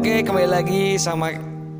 Oke, 0.00 0.24
kembali 0.24 0.48
lagi 0.48 0.96
sama 0.96 1.28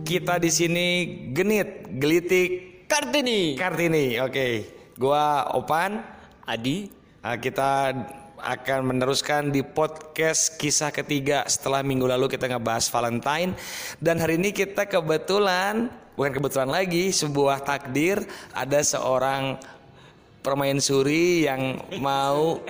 kita 0.05 0.37
di 0.37 0.53
sini 0.53 0.87
Genit, 1.33 1.89
Gelitik, 1.97 2.85
Kartini. 2.85 3.57
Kartini. 3.57 4.21
Oke, 4.21 4.69
gua 5.01 5.49
Opan. 5.57 6.05
Adi. 6.45 6.93
Nah, 7.25 7.41
kita 7.41 7.97
akan 8.37 8.93
meneruskan 8.93 9.49
di 9.49 9.65
podcast 9.65 10.61
kisah 10.61 10.93
ketiga 10.93 11.49
setelah 11.49 11.81
minggu 11.81 12.05
lalu 12.05 12.29
kita 12.29 12.45
ngebahas 12.45 12.93
Valentine 12.93 13.57
dan 14.05 14.21
hari 14.21 14.37
ini 14.37 14.53
kita 14.53 14.85
kebetulan 14.85 15.89
bukan 16.13 16.33
kebetulan 16.37 16.69
lagi 16.69 17.17
sebuah 17.17 17.65
takdir 17.65 18.21
ada 18.53 18.85
seorang 18.85 19.57
permaisuri 20.45 21.49
yang 21.49 21.81
mau 22.05 22.61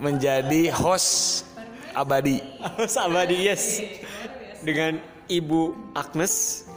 menjadi 0.00 0.72
host 0.72 1.44
abadi. 1.92 2.40
Host 2.80 2.96
abadi 2.96 3.36
yes. 3.44 3.84
Dengan 4.68 5.00
Ibu 5.32 5.96
Agnes. 5.96 6.68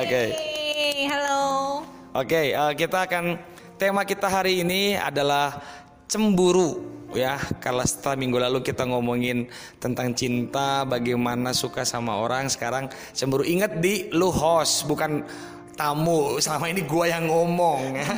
Oke. 0.00 0.32
Yeay, 0.32 1.04
halo. 1.12 1.84
Oke, 2.16 2.56
eh, 2.56 2.72
kita 2.72 3.04
akan 3.04 3.36
tema 3.76 4.00
kita 4.08 4.32
hari 4.32 4.64
ini 4.64 4.96
adalah 4.96 5.60
cemburu 6.08 6.80
ya. 7.12 7.36
Kalau 7.60 7.84
setelah 7.84 8.16
minggu 8.16 8.40
lalu 8.40 8.64
kita 8.64 8.88
ngomongin 8.88 9.44
tentang 9.76 10.16
cinta, 10.16 10.88
bagaimana 10.88 11.52
suka 11.52 11.84
sama 11.84 12.16
orang, 12.16 12.48
sekarang 12.48 12.88
cemburu. 13.12 13.44
Ingat 13.44 13.76
di 13.76 14.08
lu 14.16 14.32
host, 14.32 14.88
bukan 14.88 15.20
tamu. 15.76 16.40
Selama 16.40 16.72
ini 16.72 16.80
gua 16.88 17.12
yang 17.12 17.28
ngomong 17.28 17.92
ya. 17.92 18.08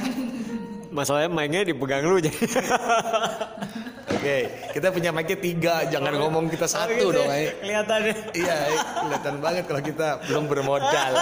Masalahnya 1.02 1.34
mainnya 1.34 1.66
dipegang 1.66 2.06
lu 2.06 2.22
jadi. 2.22 2.30
Oke, 4.26 4.38
kita 4.74 4.90
punya 4.90 5.10
mic 5.14 5.30
tiga, 5.38 5.86
jangan 5.86 6.18
ngomong 6.18 6.50
kita 6.50 6.66
satu 6.66 6.90
gitu 6.98 7.14
dong. 7.14 7.30
ya. 7.30 7.54
Kelihatannya. 7.62 8.14
Iya, 8.34 8.56
kelihatan 8.98 9.34
banget 9.38 9.64
kalau 9.70 9.82
kita 9.86 10.06
belum 10.26 10.44
bermodal. 10.50 11.12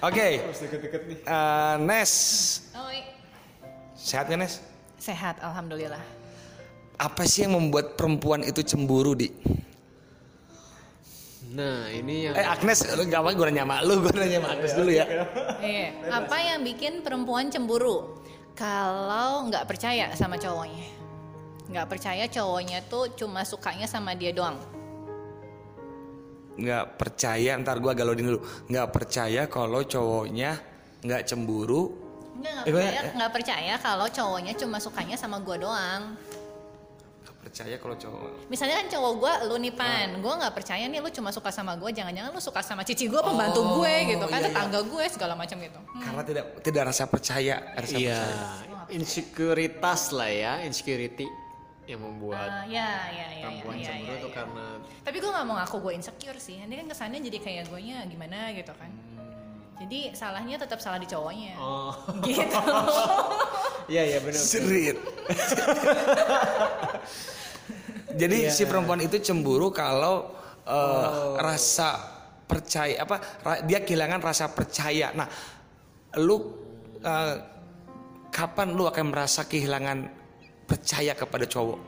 Oke, 0.00 0.40
Deket-deket 0.40 1.02
nih. 1.04 1.18
eh, 1.28 1.74
Nes, 1.84 2.12
Oi. 2.72 3.04
sehat 3.92 4.32
nggak 4.32 4.40
Nes? 4.40 4.64
Sehat, 4.96 5.36
alhamdulillah. 5.44 6.00
Apa 6.96 7.28
sih 7.28 7.44
yang 7.44 7.60
membuat 7.60 8.00
perempuan 8.00 8.40
itu 8.40 8.64
cemburu 8.64 9.12
di? 9.12 9.28
Nah, 11.50 11.92
ini 11.92 12.30
yang 12.30 12.32
Eh 12.32 12.46
Agnes, 12.46 12.80
lu 12.96 13.04
gak 13.10 13.20
apa 13.26 13.34
gue 13.34 13.46
nanya 13.52 13.66
sama 13.68 13.76
lu, 13.82 14.00
gue 14.00 14.12
nanya 14.16 14.38
sama 14.40 14.48
Agnes 14.56 14.72
dulu 14.72 14.90
ya. 14.94 15.04
Iya. 15.60 15.88
Apa 16.08 16.36
yang 16.40 16.64
bikin 16.64 17.04
perempuan 17.04 17.52
cemburu? 17.52 18.19
Kalau 18.60 19.48
nggak 19.48 19.64
percaya 19.64 20.12
sama 20.12 20.36
cowoknya, 20.36 20.84
nggak 21.72 21.86
percaya 21.88 22.28
cowoknya 22.28 22.84
tuh 22.84 23.08
cuma 23.16 23.40
sukanya 23.40 23.88
sama 23.88 24.12
dia 24.12 24.36
doang. 24.36 24.60
Nggak 26.60 27.00
percaya, 27.00 27.56
ntar 27.56 27.80
gue 27.80 27.92
galodin 27.96 28.28
dulu. 28.28 28.44
Nggak 28.68 28.88
percaya 28.92 29.48
kalau 29.48 29.80
cowoknya 29.80 30.60
nggak 31.00 31.24
cemburu. 31.24 31.88
Nggak 32.36 32.52
nggak 32.52 32.66
Eh, 32.68 32.72
gua- 32.72 32.84
percaya, 32.84 33.00
nggak 33.16 33.32
percaya 33.32 33.74
kalau 33.80 34.06
cowoknya 34.12 34.52
cuma 34.52 34.76
sukanya 34.76 35.16
sama 35.16 35.40
gua 35.40 35.56
doang. 35.56 36.02
Percaya 37.50 37.76
kalau 37.76 37.98
cowok. 37.98 38.46
Misalnya 38.46 38.78
kan 38.78 38.86
cowok 38.86 39.12
gua 39.18 39.32
lu 39.42 39.58
nih 39.58 39.74
pan, 39.74 40.22
gua 40.22 40.38
nggak 40.38 40.54
percaya 40.54 40.86
nih 40.86 41.02
lu 41.02 41.10
cuma 41.10 41.34
suka 41.34 41.50
sama 41.50 41.74
gua, 41.74 41.90
jangan-jangan 41.90 42.30
lu 42.30 42.38
suka 42.38 42.62
sama 42.62 42.86
cici 42.86 43.10
gua, 43.10 43.26
pembantu 43.26 43.58
Oh, 43.60 43.82
gue 43.82 43.94
gitu 44.06 44.22
kan, 44.24 44.38
iya, 44.38 44.46
iya. 44.46 44.54
tetangga 44.54 44.80
gue 44.86 45.04
segala 45.10 45.34
macam 45.34 45.58
gitu. 45.58 45.80
Hmm. 45.82 45.98
Karena 46.00 46.22
tidak 46.22 46.44
tidak 46.62 46.82
rasa 46.94 47.04
percaya, 47.04 47.54
rasa 47.74 47.96
Iya, 47.98 48.18
percaya. 48.22 48.86
insekuritas 48.94 50.14
lah 50.14 50.30
ya, 50.30 50.52
insecurity 50.62 51.26
yang 51.84 52.00
membuat 52.00 52.46
Ah, 52.46 52.62
ya, 52.70 52.86
ya, 53.10 53.26
ya, 53.34 53.42
perempuan 53.42 53.74
ya, 53.74 53.82
ya, 53.82 53.86
cemburu 53.90 54.14
ya, 54.14 54.22
tuh 54.22 54.30
ya. 54.30 54.36
karena 54.38 54.66
Tapi 55.02 55.16
gue 55.18 55.30
nggak 55.34 55.42
mau 55.44 55.54
ngaku 55.58 55.76
gue 55.82 55.92
insecure 55.98 56.38
sih. 56.38 56.56
Nanti 56.62 56.74
kan 56.78 56.86
kesannya 56.86 57.18
jadi 57.18 57.38
kayak 57.42 57.62
gue 57.66 57.80
nya 57.82 57.98
gimana 58.06 58.54
gitu 58.54 58.70
kan. 58.78 58.90
Jadi 59.80 60.12
salahnya 60.14 60.54
tetap 60.54 60.78
salah 60.78 61.02
di 61.02 61.08
cowoknya. 61.08 61.58
oh 61.58 61.90
Gitu. 62.30 62.46
iya 63.92 64.02
iya 64.06 64.18
benar. 64.22 64.38
Serit. 64.38 64.96
Jadi 68.16 68.50
si 68.50 68.62
perempuan 68.66 69.00
itu 69.02 69.18
cemburu 69.22 69.70
kalau 69.70 70.34
eh, 70.66 71.08
rasa 71.38 71.98
percaya 72.46 73.06
apa 73.06 73.16
ra- 73.46 73.62
dia 73.62 73.82
kehilangan 73.82 74.18
rasa 74.18 74.50
percaya. 74.50 75.14
Nah, 75.14 75.28
lu 76.18 76.36
eh, 77.02 77.34
kapan 78.30 78.74
lu 78.74 78.86
akan 78.86 79.04
merasa 79.10 79.46
kehilangan 79.46 80.10
percaya 80.66 81.14
kepada 81.14 81.46
cowok? 81.46 81.78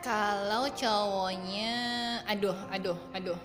Kalau 0.00 0.64
cowoknya, 0.72 1.76
aduh, 2.24 2.56
aduh, 2.72 2.96
aduh. 3.12 3.36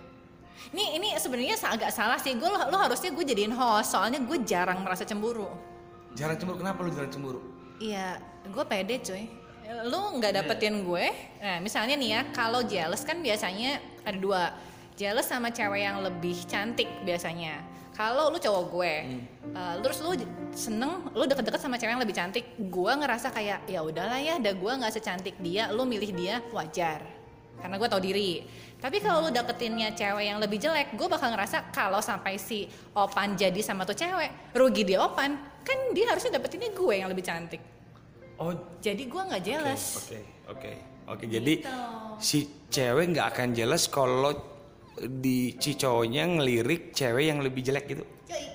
Ini 0.72 0.96
ini 0.96 1.08
sebenarnya 1.20 1.60
agak 1.60 1.92
salah 1.92 2.16
sih. 2.16 2.32
Gue 2.40 2.48
lo, 2.48 2.58
lo 2.72 2.78
harusnya 2.80 3.12
gue 3.12 3.26
jadiin 3.28 3.52
host. 3.52 3.92
Soalnya 3.92 4.24
gue 4.24 4.40
jarang 4.48 4.80
merasa 4.80 5.04
cemburu. 5.04 5.52
Jarang 6.16 6.40
cemburu. 6.40 6.64
Kenapa 6.64 6.80
lu 6.80 6.96
jarang 6.96 7.12
cemburu? 7.12 7.40
Iya, 7.76 8.24
gue 8.48 8.64
pede 8.64 9.04
cuy. 9.04 9.28
Lu 9.66 10.22
nggak 10.22 10.34
dapetin 10.42 10.86
gue. 10.86 11.06
Nah, 11.42 11.58
misalnya 11.58 11.98
nih 11.98 12.10
ya, 12.14 12.22
kalau 12.30 12.62
jealous 12.62 13.02
kan 13.02 13.18
biasanya 13.18 13.82
ada 14.06 14.18
dua. 14.18 14.44
Jealous 14.94 15.26
sama 15.26 15.50
cewek 15.50 15.82
yang 15.82 16.00
lebih 16.06 16.38
cantik 16.46 16.88
biasanya. 17.02 17.60
Kalau 17.96 18.28
lu 18.28 18.36
cowok 18.36 18.64
gue, 18.76 18.94
eh, 19.56 19.76
terus 19.80 20.04
lu 20.04 20.12
seneng, 20.52 21.08
lu 21.16 21.24
deket-deket 21.24 21.64
sama 21.64 21.80
cewek 21.80 21.96
yang 21.96 22.04
lebih 22.04 22.16
cantik, 22.16 22.44
gue 22.60 22.92
ngerasa 22.92 23.32
kayak 23.32 23.72
ya 23.72 23.80
udahlah 23.88 24.20
ya, 24.20 24.36
dah 24.36 24.52
gue 24.52 24.72
nggak 24.84 24.92
secantik 24.92 25.40
dia, 25.40 25.72
lu 25.72 25.88
milih 25.88 26.12
dia 26.12 26.44
wajar, 26.52 27.00
karena 27.56 27.76
gue 27.80 27.88
tau 27.88 28.04
diri. 28.04 28.44
Tapi 28.84 29.00
kalau 29.00 29.24
lu 29.24 29.30
deketinnya 29.32 29.96
cewek 29.96 30.28
yang 30.28 30.44
lebih 30.44 30.60
jelek, 30.60 30.92
gue 30.92 31.08
bakal 31.08 31.32
ngerasa 31.32 31.72
kalau 31.72 32.04
sampai 32.04 32.36
si 32.36 32.68
Opan 32.92 33.40
jadi 33.40 33.64
sama 33.64 33.88
tuh 33.88 33.96
cewek, 33.96 34.52
rugi 34.52 34.84
dia 34.84 35.00
Opan, 35.00 35.32
kan 35.64 35.80
dia 35.96 36.12
harusnya 36.12 36.36
dapetinnya 36.36 36.76
gue 36.76 36.96
yang 37.00 37.08
lebih 37.08 37.24
cantik. 37.24 37.75
Oh, 38.38 38.52
Jadi 38.80 39.04
gue 39.06 39.22
nggak 39.22 39.42
jealous. 39.42 39.84
Oke, 40.02 40.20
oke, 40.48 40.72
oke. 41.08 41.24
Jadi 41.26 41.54
Gitu. 41.58 41.76
si 42.20 42.40
cewek 42.68 43.06
nggak 43.10 43.28
akan 43.32 43.50
jelas 43.52 43.88
kalau 43.88 44.36
di 44.98 45.56
si 45.56 45.74
cowoknya 45.74 46.24
ngelirik 46.30 46.92
cewek 46.92 47.26
yang 47.26 47.40
lebih 47.40 47.62
jelek 47.62 47.86
gitu. 47.88 48.04
Yoi. 48.28 48.46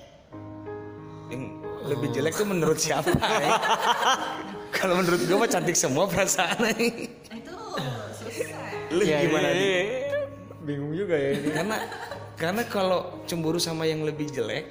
Yang 1.29 1.43
lebih 1.87 2.07
jelek 2.11 2.33
tuh 2.33 2.45
menurut 2.45 2.77
siapa? 2.83 3.09
ya? 3.09 3.57
Kalau 4.71 4.97
menurut 4.97 5.21
gue 5.21 5.35
mah 5.35 5.49
cantik 5.49 5.73
semua 5.73 6.05
perasaan 6.05 6.61
nih. 6.61 7.09
Itu 7.31 7.55
susah. 8.15 8.61
Lu 8.89 9.01
Iya, 9.01 9.17
gimana 9.25 9.49
nih? 9.49 9.61
iya. 9.65 9.81
Bingung 10.61 10.93
juga 10.93 11.13
ya 11.13 11.29
ini. 11.33 11.49
Karena 11.49 11.77
karena 12.37 12.63
kalau 12.65 12.99
cemburu 13.25 13.57
sama 13.57 13.85
yang 13.85 14.01
lebih 14.01 14.29
jelek, 14.29 14.65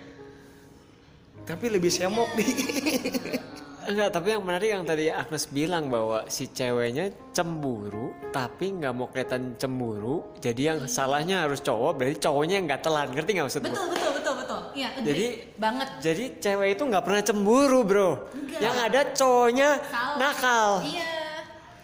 tapi 1.45 1.67
lebih 1.67 1.91
semok 1.91 2.31
nih. 2.35 2.51
Enggak, 3.81 4.09
tapi 4.11 4.27
yang 4.33 4.43
menarik 4.43 4.69
yang 4.69 4.85
tadi 4.85 5.09
Agnes 5.09 5.45
bilang 5.47 5.89
bahwa 5.89 6.27
si 6.27 6.49
ceweknya 6.49 7.09
cemburu 7.31 8.13
tapi 8.29 8.77
nggak 8.77 8.93
mau 8.93 9.09
kelihatan 9.09 9.57
cemburu. 9.57 10.37
Jadi 10.39 10.63
yang 10.63 10.79
salahnya 10.85 11.49
harus 11.49 11.61
cowok, 11.61 11.97
berarti 11.97 12.17
cowoknya 12.21 12.55
yang 12.61 12.67
nggak 12.69 12.83
telan. 12.83 13.09
Ngerti 13.11 13.31
nggak 13.33 13.47
maksud 13.47 13.61
gue? 13.61 13.71
Betul 13.71 13.87
betul 13.89 14.13
betul 14.13 14.35
betul. 14.37 14.61
Iya. 14.75 14.89
Jadi- 15.01 15.33
banget. 15.57 15.89
Jadi 16.01 16.25
cewek 16.39 16.69
itu 16.77 16.83
nggak 16.85 17.05
pernah 17.05 17.23
cemburu, 17.25 17.81
bro. 17.85 18.11
Enggak. 18.33 18.61
Yang 18.61 18.77
ada 18.85 19.01
cowoknya 19.17 19.69
Salah. 19.89 20.17
nakal. 20.17 20.71
Iya. 20.85 21.11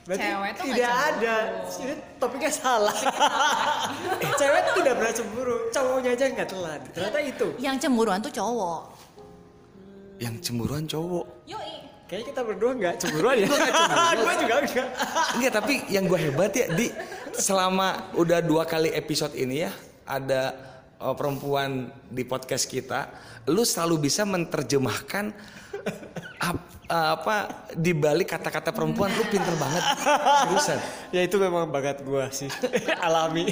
Berarti 0.06 0.22
Cewek 0.22 0.50
tuh 0.54 0.62
nggak 0.62 0.76
tidak 0.78 0.86
cemburu. 0.94 1.18
ada. 1.18 1.36
Ini 1.82 1.94
topiknya 2.22 2.52
salah. 2.54 2.94
cewek 4.40 4.60
tuh 4.62 4.74
tidak 4.78 4.94
pernah 4.94 5.14
cemburu, 5.18 5.56
cowoknya 5.74 6.10
aja 6.14 6.24
nggak 6.30 6.48
telan. 6.48 6.80
Ternyata 6.94 7.18
itu. 7.22 7.46
Yang 7.58 7.76
cemburuan 7.82 8.18
tuh 8.22 8.30
cowok. 8.30 8.80
Yang 10.22 10.40
cemburuan 10.40 10.84
cowok. 10.88 11.46
Yoi. 11.48 11.72
Kayaknya 12.06 12.26
kita 12.30 12.42
berdua 12.46 12.70
nggak 12.78 12.94
cemburuan 13.02 13.34
ya. 13.42 13.48
Gue 14.22 14.34
juga 14.38 14.54
enggak. 14.62 14.88
Enggak, 15.34 15.52
tapi 15.58 15.74
yang 15.90 16.06
gue 16.06 16.20
hebat 16.22 16.54
ya 16.54 16.66
di 16.70 16.86
selama 17.34 18.14
udah 18.14 18.38
dua 18.46 18.62
kali 18.62 18.94
episode 18.94 19.34
ini 19.34 19.66
ya 19.66 19.74
ada 20.06 20.54
uh, 21.02 21.18
perempuan 21.18 21.90
di 22.06 22.22
podcast 22.22 22.70
kita, 22.70 23.10
lu 23.50 23.66
selalu 23.66 24.06
bisa 24.06 24.22
menerjemahkan 24.22 25.34
ap- 26.38 26.86
uh, 26.86 27.18
apa 27.18 27.66
di 27.74 27.90
balik 27.90 28.38
kata-kata 28.38 28.70
perempuan 28.70 29.10
lu 29.10 29.26
pinter 29.26 29.58
banget. 29.58 29.82
Seriusan. 30.46 30.78
ya 31.10 31.20
itu 31.26 31.36
memang 31.42 31.66
bakat 31.66 32.06
gue 32.06 32.24
sih. 32.30 32.50
Alami. 33.06 33.50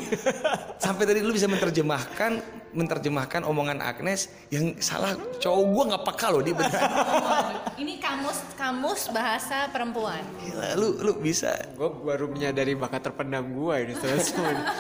Sampai 0.79 1.11
tadi 1.11 1.27
lu 1.27 1.35
bisa 1.35 1.51
menerjemahkan 1.51 2.39
menerjemahkan 2.75 3.47
omongan 3.47 3.79
Agnes 3.79 4.29
yang 4.51 4.75
salah 4.83 5.15
cowok 5.39 5.65
gua 5.71 5.83
nggak 5.95 6.05
peka 6.05 6.27
loh 6.35 6.43
dia 6.43 6.55
beneran. 6.55 6.91
Ini 7.83 7.95
kamus 8.03 8.39
kamus 8.59 9.03
bahasa 9.15 9.71
perempuan. 9.71 10.21
Gila, 10.43 10.75
lu 10.75 10.99
lu 10.99 11.13
bisa 11.23 11.55
gue 11.79 11.89
baru 11.89 12.27
menyadari 12.27 12.75
bakat 12.75 13.11
terpendam 13.11 13.47
gue 13.51 13.75
ini 13.83 13.95
terus. 13.99 14.35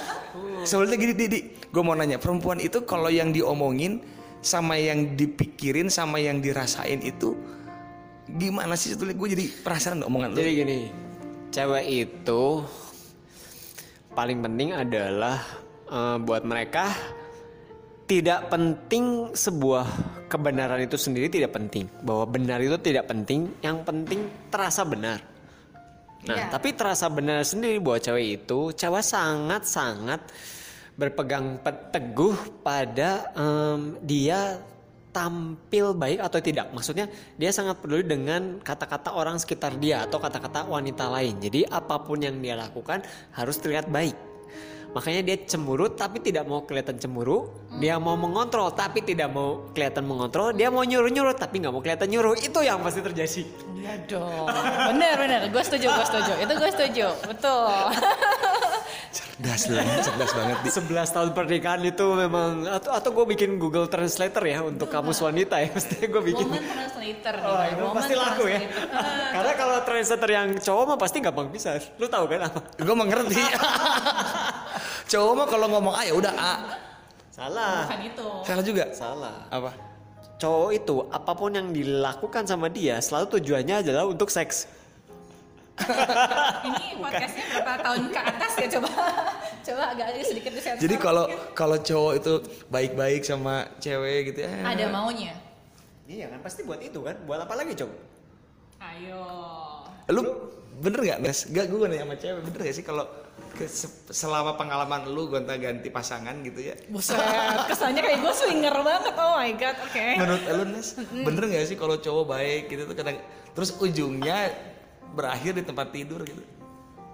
Soalnya 0.70 0.98
gini 0.98 1.14
Didi, 1.14 1.40
gue 1.70 1.82
mau 1.82 1.94
nanya 1.94 2.18
perempuan 2.18 2.58
itu 2.58 2.82
kalau 2.86 3.10
yang 3.10 3.30
diomongin 3.30 4.02
sama 4.44 4.76
yang 4.76 5.16
dipikirin 5.16 5.88
sama 5.88 6.20
yang 6.20 6.38
dirasain 6.44 7.00
itu 7.00 7.32
gimana 8.28 8.76
sih 8.76 8.92
sebetulnya 8.92 9.16
gue 9.16 9.28
jadi 9.36 9.44
perasaan 9.62 10.04
omongan 10.04 10.32
lu. 10.32 10.38
Jadi 10.40 10.52
gini, 10.52 10.78
cewek 11.52 11.84
itu 11.86 12.42
paling 14.14 14.38
penting 14.40 14.70
adalah 14.72 15.38
eh, 15.90 16.16
buat 16.22 16.46
mereka 16.46 16.94
tidak 18.04 18.52
penting 18.52 19.32
sebuah 19.32 19.86
kebenaran 20.28 20.84
itu 20.84 21.00
sendiri 21.00 21.32
tidak 21.32 21.56
penting. 21.56 21.88
Bahwa 22.04 22.28
benar 22.28 22.60
itu 22.60 22.76
tidak 22.80 23.08
penting 23.08 23.48
yang 23.64 23.80
penting 23.80 24.28
terasa 24.52 24.84
benar. 24.84 25.20
Nah 26.24 26.36
Iya. 26.40 26.48
tapi 26.48 26.72
terasa 26.72 27.08
benar 27.12 27.44
sendiri 27.44 27.76
buat 27.80 28.00
cewek 28.00 28.44
itu 28.44 28.72
cewek 28.72 29.04
sangat 29.04 29.68
sangat 29.68 30.20
berpegang 30.96 31.60
pe- 31.60 31.92
teguh 31.92 32.64
pada 32.64 33.28
em, 33.36 34.00
dia 34.00 34.56
tampil 35.12 35.94
baik 35.94 36.24
atau 36.24 36.40
tidak. 36.42 36.72
Maksudnya 36.74 37.06
dia 37.38 37.50
sangat 37.54 37.78
peduli 37.78 38.02
dengan 38.08 38.58
kata-kata 38.58 39.14
orang 39.14 39.38
sekitar 39.38 39.76
dia 39.78 40.02
atau 40.08 40.18
kata-kata 40.18 40.66
wanita 40.66 41.06
lain. 41.12 41.38
Jadi 41.38 41.68
apa 41.68 42.02
pun 42.02 42.18
yang 42.18 42.40
dia 42.40 42.56
lakukan 42.56 43.04
harus 43.36 43.56
terlihat 43.60 43.92
baik 43.92 44.33
Makanya 44.94 45.20
dia 45.26 45.36
cemburu 45.42 45.90
tapi 45.90 46.22
tidak 46.22 46.46
mau 46.46 46.62
kelihatan 46.62 46.96
cemburu. 47.02 47.50
Dia 47.82 47.98
mau 47.98 48.14
mengontrol 48.14 48.70
tapi 48.70 49.02
tidak 49.02 49.34
mau 49.34 49.66
kelihatan 49.74 50.06
mengontrol. 50.06 50.54
Dia 50.54 50.70
mau 50.70 50.86
nyuruh-nyuruh 50.86 51.34
tapi 51.34 51.58
nggak 51.58 51.74
mau 51.74 51.82
kelihatan 51.82 52.06
nyuruh. 52.06 52.38
Itu 52.38 52.62
yang 52.62 52.78
pasti 52.78 53.02
terjadi. 53.02 53.42
Iya 53.74 53.94
dong. 54.06 54.46
Bener 54.94 55.14
bener. 55.18 55.40
Gue 55.50 55.62
setuju 55.66 55.90
gue 55.90 56.06
setuju. 56.06 56.32
Itu 56.38 56.52
gue 56.54 56.70
setuju. 56.70 57.06
Betul. 57.26 57.74
cerdas 59.14 59.66
lu 59.70 59.74
ya, 59.78 59.98
cerdas 60.02 60.30
banget 60.34 60.58
di 60.62 60.70
11 60.70 61.14
tahun 61.14 61.28
pernikahan 61.34 61.82
itu 61.82 62.06
memang 62.14 62.66
atau 62.66 62.90
atau 62.94 63.10
gue 63.10 63.26
bikin 63.34 63.58
Google 63.58 63.90
Translator 63.90 64.42
ya 64.46 64.62
untuk 64.62 64.86
kamus 64.86 65.18
wanita 65.18 65.58
ya. 65.58 65.68
Mesti 65.76 66.06
gue 66.06 66.22
bikin. 66.22 66.46
Woman 66.46 66.62
translator. 66.62 67.34
Oh, 67.42 67.58
nih, 67.58 67.74
itu 67.74 67.82
woman 67.82 67.96
pasti 67.98 68.14
laku 68.14 68.44
ya. 68.46 68.60
Karena 69.34 69.52
kalau 69.58 69.76
translator 69.82 70.30
yang 70.30 70.48
cowok 70.62 70.84
mah 70.86 70.98
pasti 70.98 71.18
gampang 71.18 71.50
bisa. 71.50 71.82
Lu 71.98 72.06
tahu 72.06 72.30
kan 72.30 72.46
apa? 72.46 72.60
gue 72.78 72.96
mengerti 72.96 73.42
cowok 75.10 75.32
mah 75.36 75.46
kalau 75.46 75.66
ngomong 75.70 75.94
A 75.94 76.02
ya 76.06 76.14
udah 76.16 76.34
A 76.34 76.54
Salah. 77.34 77.90
Bukan 77.90 78.00
itu. 78.06 78.28
salah 78.46 78.62
juga 78.62 78.84
Salah. 78.94 79.36
apa 79.50 79.74
Cowok 80.38 80.70
itu 80.70 80.96
apa 81.10 81.32
pun 81.34 81.50
yang 81.50 81.74
dilakukan 81.74 82.46
sama 82.46 82.70
dia 82.70 83.02
selalu 83.02 83.38
tujuannya 83.38 83.82
adalah 83.82 84.06
untuk 84.06 84.30
seks. 84.30 84.70
Ini 85.74 87.02
podcastnya 87.02 87.44
berapa 87.50 87.74
tahun 87.82 88.02
ke 88.14 88.20
atas 88.22 88.52
ya 88.62 88.66
coba. 88.78 88.90
coba 89.64 89.82
agak 89.96 90.06
sedikit 90.22 90.52
disensor. 90.54 90.82
jadi 90.86 90.94
kalau 91.00 91.24
kalau 91.56 91.76
cowok 91.82 92.12
itu 92.22 92.32
baik-baik 92.70 93.26
sama 93.26 93.66
cewek 93.82 94.30
gitu 94.30 94.46
ya 94.46 94.50
ada 94.62 94.84
maunya. 94.94 95.34
Iya 96.06 96.30
kan 96.30 96.38
pasti 96.44 96.62
buat 96.62 96.78
itu 96.78 97.02
kan. 97.02 97.18
Buat 97.26 97.50
apa 97.50 97.54
lagi 97.58 97.74
coba? 97.74 97.94
Ayo. 98.78 99.22
lu 100.12 100.22
bener 100.78 101.00
nggak 101.02 101.18
Nes? 101.24 101.38
Gak 101.50 101.66
gue 101.66 101.78
nanya 101.88 102.06
sama 102.06 102.16
cewek 102.20 102.40
bener 102.46 102.60
gak 102.62 102.74
sih 102.76 102.84
kalau 102.84 103.06
ke- 103.54 103.70
selama 104.10 104.54
pengalaman 104.54 105.06
lu 105.06 105.26
gonta 105.26 105.54
ganti 105.54 105.88
pasangan 105.88 106.34
gitu 106.42 106.60
ya 106.60 106.74
Buset, 106.86 107.16
kesannya 107.70 108.02
kayak 108.02 108.18
gue 108.20 108.34
swinger 108.34 108.76
banget. 108.82 109.14
Oh 109.14 109.38
my 109.38 109.52
god, 109.54 109.76
oke. 109.80 110.06
menurut 110.18 110.42
lu 110.44 110.64
Nes 110.68 110.88
bener 111.10 111.42
gak 111.48 111.66
sih 111.66 111.76
kalau 111.78 111.96
cowok 111.96 112.24
baik 112.28 112.62
gitu 112.68 112.82
tuh 112.84 112.94
kadang 112.94 113.16
terus 113.50 113.70
ujungnya 113.78 114.50
berakhir 115.14 115.54
di 115.54 115.62
tempat 115.62 115.88
tidur 115.88 116.20
gitu 116.22 116.42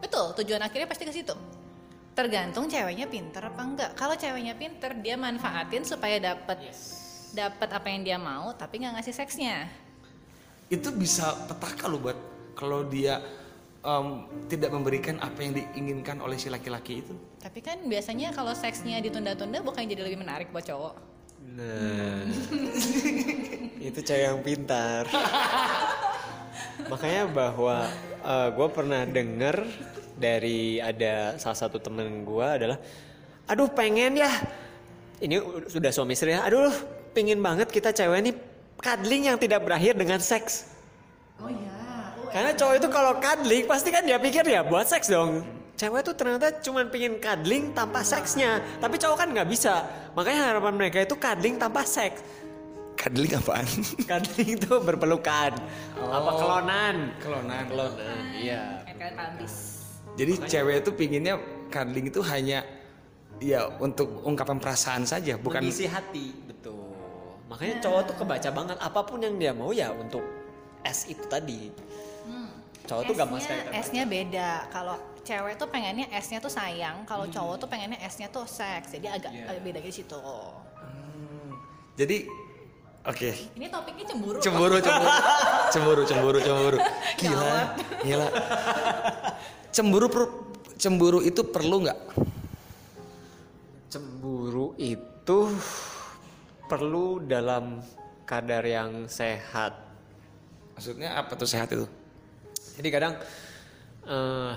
Betul, 0.00 0.32
tujuan 0.40 0.64
akhirnya 0.64 0.88
pasti 0.88 1.04
ke 1.04 1.12
situ. 1.12 1.37
Tergantung 2.10 2.66
ceweknya 2.66 3.04
pinter 3.04 3.44
apa 3.44 3.60
enggak. 3.60 3.90
Kalau 3.92 4.16
ceweknya 4.16 4.56
pinter, 4.56 4.96
dia 4.96 5.14
manfaatin 5.14 5.84
supaya 5.84 6.16
dapat 6.16 6.56
dapat 7.31 7.69
apa 7.69 7.87
yang 7.87 8.02
dia 8.02 8.16
mau, 8.16 8.50
tapi 8.56 8.81
nggak 8.81 8.96
ngasih 8.96 9.14
seksnya. 9.14 9.69
itu 10.69 10.88
bisa 10.90 11.37
petaka 11.46 11.84
lo 11.84 12.00
buat 12.00 12.16
kalau 12.54 12.87
dia 12.87 13.20
em, 13.81 14.06
tidak 14.49 14.71
memberikan 14.73 15.17
apa 15.21 15.38
yang 15.41 15.53
diinginkan 15.56 16.21
oleh 16.21 16.37
si 16.37 16.53
laki-laki 16.53 17.00
itu 17.00 17.15
Tapi 17.41 17.61
kan 17.65 17.81
biasanya 17.88 18.32
kalau 18.37 18.53
seksnya 18.53 19.00
ditunda-tunda 19.00 19.65
bukannya 19.65 19.97
jadi 19.97 20.03
lebih 20.05 20.21
menarik 20.21 20.53
buat 20.53 20.65
cowok. 20.69 20.94
Nah, 21.56 22.29
itu 23.88 24.00
cewek 24.05 24.25
yang 24.29 24.41
pintar. 24.44 25.09
Makanya 26.93 27.25
bahwa 27.32 27.88
gue 28.53 28.69
pernah 28.69 29.03
denger 29.09 29.65
dari 30.21 30.76
ada 30.85 31.41
salah 31.41 31.56
satu 31.56 31.81
temen 31.81 32.29
gue 32.29 32.44
adalah, 32.44 32.79
aduh 33.49 33.73
pengen 33.73 34.21
ya, 34.21 34.29
ini 35.25 35.41
sudah 35.65 35.88
suami 35.88 36.12
istri 36.12 36.37
ya, 36.37 36.44
aduh 36.44 36.69
pengen 37.17 37.41
banget 37.41 37.73
kita 37.73 37.91
cewek 37.97 38.21
ini 38.21 38.33
cuddling 38.76 39.33
yang 39.33 39.38
tidak 39.41 39.65
berakhir 39.65 39.97
dengan 39.97 40.21
seks. 40.21 40.69
Oh 41.41 41.49
iya. 41.49 41.80
Karena 42.31 42.55
cowok 42.55 42.75
itu 42.79 42.88
kalau 42.88 43.12
cuddling 43.19 43.65
pasti 43.67 43.88
kan 43.91 44.03
dia 44.06 44.19
pikir 44.23 44.47
ya 44.47 44.62
buat 44.62 44.87
seks 44.87 45.11
dong. 45.11 45.43
Cewek 45.75 46.05
tuh 46.06 46.15
ternyata 46.15 46.55
cuma 46.62 46.87
pengen 46.87 47.19
cuddling 47.19 47.75
tanpa 47.75 48.06
seksnya. 48.06 48.62
Tapi 48.79 49.00
cowok 49.00 49.17
kan 49.19 49.29
nggak 49.35 49.49
bisa. 49.50 49.82
Makanya 50.15 50.55
harapan 50.55 50.75
mereka 50.79 51.03
itu 51.03 51.19
cuddling 51.19 51.59
tanpa 51.59 51.82
seks. 51.82 52.23
cuddling 53.00 53.32
apaan 53.32 53.65
Cuddling 54.11 54.61
itu 54.61 54.71
berpelukan. 54.77 55.56
Apa 55.97 56.31
kelonan? 56.37 57.17
kelonan 57.17 57.65
Kelonan, 57.65 58.23
iya. 58.37 58.85
Jadi 60.21 60.33
cewek 60.44 60.85
itu 60.85 60.91
pinginnya 60.93 61.41
cuddling 61.73 62.12
itu 62.12 62.21
hanya 62.29 62.61
ya 63.41 63.73
untuk 63.81 64.21
ungkapan 64.21 64.61
perasaan 64.61 65.09
saja 65.09 65.41
bukan 65.41 65.65
Mengisi 65.65 65.88
hati, 65.88 66.37
betul. 66.44 66.93
Makanya 67.49 67.81
cowok 67.81 68.00
tuh 68.12 68.17
kebaca 68.21 68.50
banget 68.53 68.76
apa 68.76 69.00
pun 69.00 69.19
yang 69.25 69.41
dia 69.41 69.56
mau 69.56 69.73
ya 69.73 69.97
untuk 69.97 70.21
S 70.85 71.09
itu 71.09 71.25
tadi. 71.25 71.73
Cowok 72.90 73.02
tuh 73.06 73.14
gampang 73.14 73.38
sekali. 73.38 73.60
S-nya, 73.62 73.78
S-nya 73.78 74.04
beda. 74.04 74.50
Kalau 74.69 74.96
cewek 75.22 75.54
tuh 75.54 75.69
pengennya 75.70 76.10
S-nya 76.10 76.38
tuh 76.38 76.50
sayang, 76.50 77.06
kalau 77.06 77.22
cowok 77.25 77.56
tuh 77.56 77.69
pengennya 77.70 78.02
S-nya 78.02 78.26
tuh 78.26 78.42
seks. 78.44 78.90
Jadi 78.90 79.06
agak, 79.06 79.31
Iya. 79.31 79.46
agak 79.46 79.62
beda 79.62 79.78
di 79.78 79.92
situ. 79.92 80.19
jadi 81.92 82.25
oke 83.04 83.31
Ini 83.54 83.66
topiknya 83.69 84.04
cemburu. 84.08 84.38
cemburu 84.40 84.76
cemburu 84.81 85.10
cemburu 85.69 86.02
cemburu 86.02 86.38
cemburu 86.40 86.78
gila 87.14 87.52
gila 88.00 88.28
cemburu 89.69 90.06
per- 90.08 90.32
cemburu 90.81 91.19
itu 91.20 91.44
perlu 91.44 91.84
nggak 91.84 91.98
Cemburu 93.90 94.72
itu 94.81 95.38
perlu 96.64 97.20
dalam 97.20 97.85
kadar 98.25 98.64
yang 98.64 99.04
sehat. 99.04 99.76
maksudnya 100.73 101.20
apa 101.20 101.37
tuh 101.37 101.44
sehat 101.44 101.68
itu 101.68 101.85
Jadi 102.77 102.89
kadang 102.93 103.15
eh, 104.07 104.53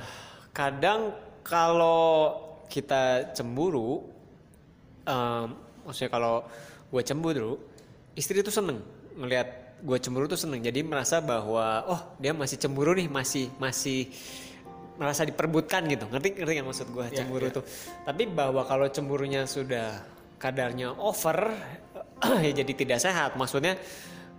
kadang 0.54 1.02
kalau 1.44 2.40
kita 2.72 3.36
cemburu, 3.38 4.02
em, 5.06 5.48
maksudnya 5.86 6.10
kalau 6.10 6.42
gue 6.90 7.02
cemburu, 7.06 7.52
istri 8.18 8.42
tuh 8.42 8.54
seneng 8.54 8.82
ngelihat 9.14 9.78
gue 9.84 9.98
cemburu 10.00 10.26
tuh 10.26 10.40
seneng. 10.40 10.64
Jadi 10.64 10.82
merasa 10.82 11.20
bahwa 11.20 11.86
oh 11.86 12.02
dia 12.18 12.32
masih 12.32 12.58
cemburu 12.58 12.96
nih, 12.96 13.12
masih 13.12 13.52
masih 13.60 14.10
merasa 14.98 15.28
diperbutkan 15.28 15.86
gitu. 15.92 16.08
Ngerti 16.08 16.40
ngerti 16.40 16.52
nggak 16.58 16.68
maksud 16.70 16.88
gue 16.90 17.06
cemburu 17.14 17.48
tuh. 17.52 17.64
Tapi 18.08 18.24
bahwa 18.32 18.64
kalau 18.64 18.88
cemburunya 18.88 19.44
sudah 19.46 20.02
kadarnya 20.40 20.96
over, 20.98 21.52
ya 22.46 22.52
jadi 22.64 22.74
tidak 22.74 23.00
sehat. 23.04 23.36
Maksudnya 23.36 23.76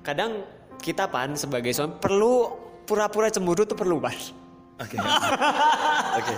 kadang 0.01 0.43
kita 0.81 1.07
pan 1.07 1.37
sebagai 1.37 1.71
suami 1.71 1.97
perlu 2.01 2.65
pura-pura 2.85 3.29
cemburu 3.33 3.65
tuh 3.65 3.77
perlu 3.77 4.01
pan. 4.01 4.15
oke 4.81 4.97
oke 6.19 6.35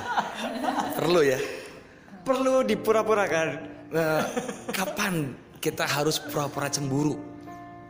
perlu 0.96 1.20
ya 1.24 1.40
Perlu 2.26 2.66
dipura-purakan. 2.66 3.48
Nah, 3.94 4.26
kapan 4.74 5.30
kita 5.62 5.86
harus 5.86 6.18
pura-pura 6.18 6.66
cemburu 6.66 7.14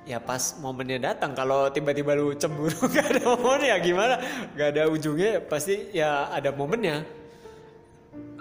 Ya 0.07 0.23
pas 0.23 0.55
momennya 0.63 1.03
datang 1.03 1.35
kalau 1.35 1.67
tiba-tiba 1.67 2.15
lu 2.15 2.31
cemburu 2.39 2.79
gak 2.95 3.11
ada 3.11 3.27
momennya 3.27 3.77
gimana? 3.83 4.15
Gak 4.55 4.79
ada 4.79 4.83
ujungnya 4.87 5.43
pasti 5.43 5.91
ya 5.91 6.31
ada 6.31 6.55
momennya. 6.55 7.03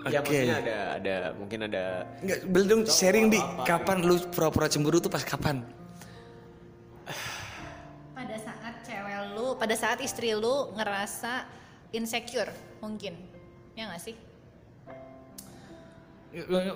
Ya 0.06 0.22
Oke. 0.22 0.30
maksudnya 0.30 0.58
ada 0.62 0.78
ada 1.02 1.16
mungkin 1.34 1.60
ada 1.66 2.06
Nggak, 2.22 2.40
belum 2.54 2.80
sharing 2.86 3.34
di 3.34 3.42
kapan 3.66 4.06
lu 4.06 4.22
pura-pura 4.30 4.70
cemburu 4.70 5.02
tuh 5.02 5.10
pas 5.10 5.26
kapan 5.26 5.66
lu, 9.56 9.58
pada 9.58 9.72
saat 9.74 10.04
istri 10.04 10.36
lu 10.36 10.76
ngerasa 10.76 11.48
insecure 11.90 12.52
mungkin. 12.84 13.16
Ya 13.72 13.88
gak 13.88 14.04
sih? 14.04 14.16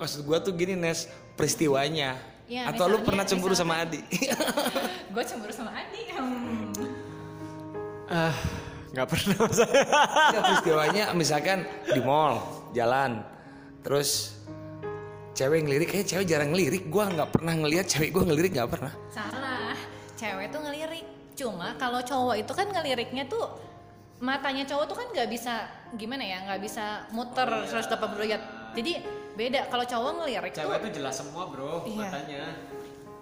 maksud 0.00 0.24
gua 0.24 0.40
tuh 0.40 0.56
gini 0.56 0.72
Nes 0.72 1.04
peristiwanya 1.36 2.16
Ya, 2.48 2.64
atau 2.66 2.88
lu 2.88 2.96
misalnya- 2.96 3.04
pernah 3.04 3.24
cemburu 3.28 3.52
sama 3.52 3.84
misalnya- 3.84 4.00
Adi 4.08 4.24
Gue 5.12 5.22
cemburu 5.22 5.52
sama 5.52 5.70
Adi. 5.70 6.02
Hmm. 6.16 6.72
ah 8.08 8.34
nggak 8.90 9.06
pernah. 9.06 9.36
Ya, 10.34 10.40
peristiwanya 10.40 11.04
misalkan 11.12 11.62
di 11.86 12.00
mall 12.00 12.40
jalan 12.72 13.20
terus 13.84 14.40
cewek 15.36 15.62
ngelirik 15.62 15.92
kayak 15.92 16.08
cewek 16.08 16.24
jarang 16.26 16.50
ngelirik 16.50 16.88
gua 16.88 17.06
nggak 17.06 17.28
pernah 17.28 17.52
ngelihat 17.54 17.84
cewek 17.86 18.10
gua 18.10 18.24
ngelirik 18.26 18.56
nggak 18.56 18.66
pernah 18.66 18.92
Salah. 19.12 19.76
Cewek 20.16 20.48
tuh 20.48 20.58
ngelirik. 20.58 21.19
Cuma 21.40 21.72
kalau 21.74 22.00
cowok 22.00 22.36
itu 22.36 22.52
kan 22.52 22.68
ngeliriknya 22.68 23.24
tuh 23.24 23.48
matanya 24.20 24.68
cowok 24.68 24.84
tuh 24.84 24.96
kan 24.96 25.06
nggak 25.08 25.28
bisa 25.28 25.64
gimana 25.96 26.20
ya 26.20 26.44
nggak 26.44 26.60
bisa 26.60 27.08
muter 27.10 27.48
180 27.64 27.88
derajat 28.14 28.42
Jadi 28.70 28.92
beda 29.32 29.66
kalau 29.66 29.82
cowok 29.82 30.10
ngelirik 30.20 30.52
Cewek 30.52 30.76
tuh 30.76 30.84
tuh 30.84 30.92
jelas 30.94 31.14
semua 31.16 31.48
bro 31.48 31.82
Iya. 31.82 31.96
matanya. 31.98 32.42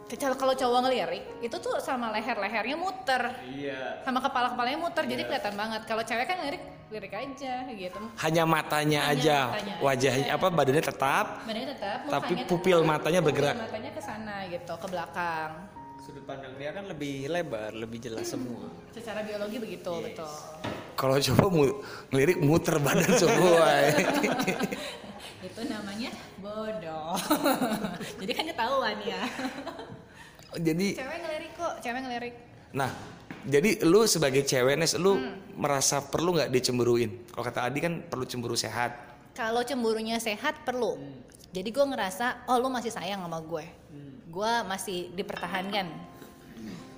Kalau- 0.08 0.34
kalau 0.34 0.52
cowok 0.52 0.78
ngelirik 0.82 1.24
itu 1.38 1.56
tuh 1.58 1.78
sama 1.78 2.08
leher-lehernya 2.10 2.74
muter, 2.74 3.22
Iya. 3.46 4.00
sama 4.02 4.18
kepala-kepalanya 4.18 4.78
muter, 4.78 5.04
jadi 5.04 5.20
kelihatan 5.22 5.52
banget. 5.52 5.84
Kalau 5.84 6.00
cewek 6.00 6.24
kan 6.24 6.40
lirik 6.42 6.64
lirik 6.88 7.12
aja 7.12 7.54
gitu. 7.68 8.00
Hanya 8.18 8.42
matanya 8.42 9.04
Hanya 9.04 9.20
aja, 9.20 9.38
matanya 9.46 9.74
wajahnya 9.78 10.26
aja. 10.26 10.40
apa 10.40 10.46
badannya 10.48 10.80
tetap. 10.82 11.26
Badannya 11.44 11.68
tetap, 11.70 11.98
Tapi 12.08 12.32
pupil 12.48 12.78
tetap, 12.80 12.90
matanya 12.90 13.20
pupil 13.20 13.28
bergerak. 13.36 13.54
matanya 13.60 13.90
ke 13.92 14.00
sana 14.00 14.36
gitu, 14.48 14.72
ke 14.74 14.86
belakang. 14.88 15.50
Sudut 16.08 16.24
pandang 16.24 16.56
dia 16.56 16.72
kan 16.72 16.88
lebih 16.88 17.28
lebar, 17.28 17.68
lebih 17.76 18.00
jelas 18.00 18.32
semua. 18.32 18.64
Secara 18.96 19.20
biologi 19.20 19.60
begitu, 19.60 19.92
betul. 19.92 20.24
Kalau 20.96 21.20
coba 21.20 21.44
mu- 21.52 21.78
ngelirik 22.08 22.40
muter 22.40 22.80
badan 22.80 23.12
semua. 23.12 23.92
itu 25.44 25.60
namanya 25.68 26.08
bodoh. 26.40 27.12
jadi 28.24 28.32
kan 28.32 28.44
ketahuan 28.48 28.96
ya. 29.04 29.20
Jadi 30.72 30.96
cewek 30.96 31.18
ngelirik 31.20 31.52
kok, 31.60 31.74
cewek 31.84 32.00
ngelirik. 32.00 32.34
Nah, 32.72 32.88
jadi 33.44 33.84
lu 33.84 34.08
sebagai 34.08 34.40
cewek 34.40 34.80
Nes, 34.80 34.96
lu 34.96 35.12
Hmm. 35.12 35.36
merasa 35.52 36.00
perlu 36.00 36.32
nggak 36.32 36.48
dicemburuin? 36.48 37.28
Kalau 37.28 37.44
kata 37.44 37.68
Adi 37.68 37.84
kan 37.84 38.00
perlu 38.00 38.24
cemburu 38.24 38.56
sehat. 38.56 38.96
Kalau 39.36 39.60
cemburunya 39.60 40.16
sehat 40.16 40.64
perlu. 40.64 40.96
Jadi 41.48 41.68
gue 41.72 41.84
ngerasa, 41.84 42.44
oh 42.44 42.60
lu 42.60 42.68
masih 42.68 42.92
sayang 42.92 43.24
sama 43.24 43.40
gue. 43.40 43.64
Gue 44.28 44.52
masih 44.68 45.08
dipertahankan. 45.16 45.88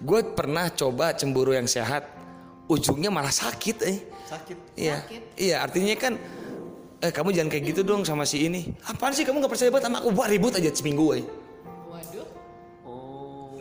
Gue 0.02 0.20
pernah 0.34 0.66
coba 0.72 1.14
cemburu 1.14 1.54
yang 1.54 1.70
sehat, 1.70 2.08
ujungnya 2.66 3.14
malah 3.14 3.30
sakit 3.30 3.78
eh. 3.86 3.98
Sakit. 4.26 4.58
Iya, 4.74 4.96
Sakit. 5.06 5.22
iya 5.38 5.56
artinya 5.62 5.94
kan, 5.94 6.18
eh 6.98 7.12
kamu 7.14 7.30
jangan 7.30 7.50
kayak 7.52 7.64
gitu 7.70 7.80
dong 7.86 8.02
sama 8.02 8.26
si 8.26 8.48
ini. 8.48 8.74
Apaan 8.90 9.14
sih 9.14 9.22
kamu 9.22 9.38
nggak 9.44 9.52
percaya 9.54 9.70
banget 9.70 9.86
sama 9.86 9.98
aku? 10.02 10.10
Buat 10.10 10.28
ribut 10.34 10.52
aja 10.58 10.70
seminggu 10.74 11.06
eh. 11.14 11.24
Waduh. 11.86 12.28
Oh. 12.82 13.60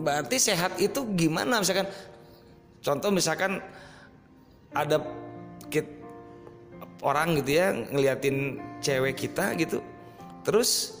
Berarti 0.00 0.36
sehat 0.40 0.80
itu 0.80 1.04
gimana? 1.12 1.60
Misalkan, 1.60 1.90
contoh 2.80 3.10
misalkan 3.12 3.60
ada 4.72 5.04
kit, 5.68 5.84
orang 7.04 7.36
gitu 7.42 7.50
ya 7.60 7.76
ngeliatin 7.92 8.62
cewek 8.80 9.20
kita 9.26 9.52
gitu, 9.58 9.82
terus 10.44 11.00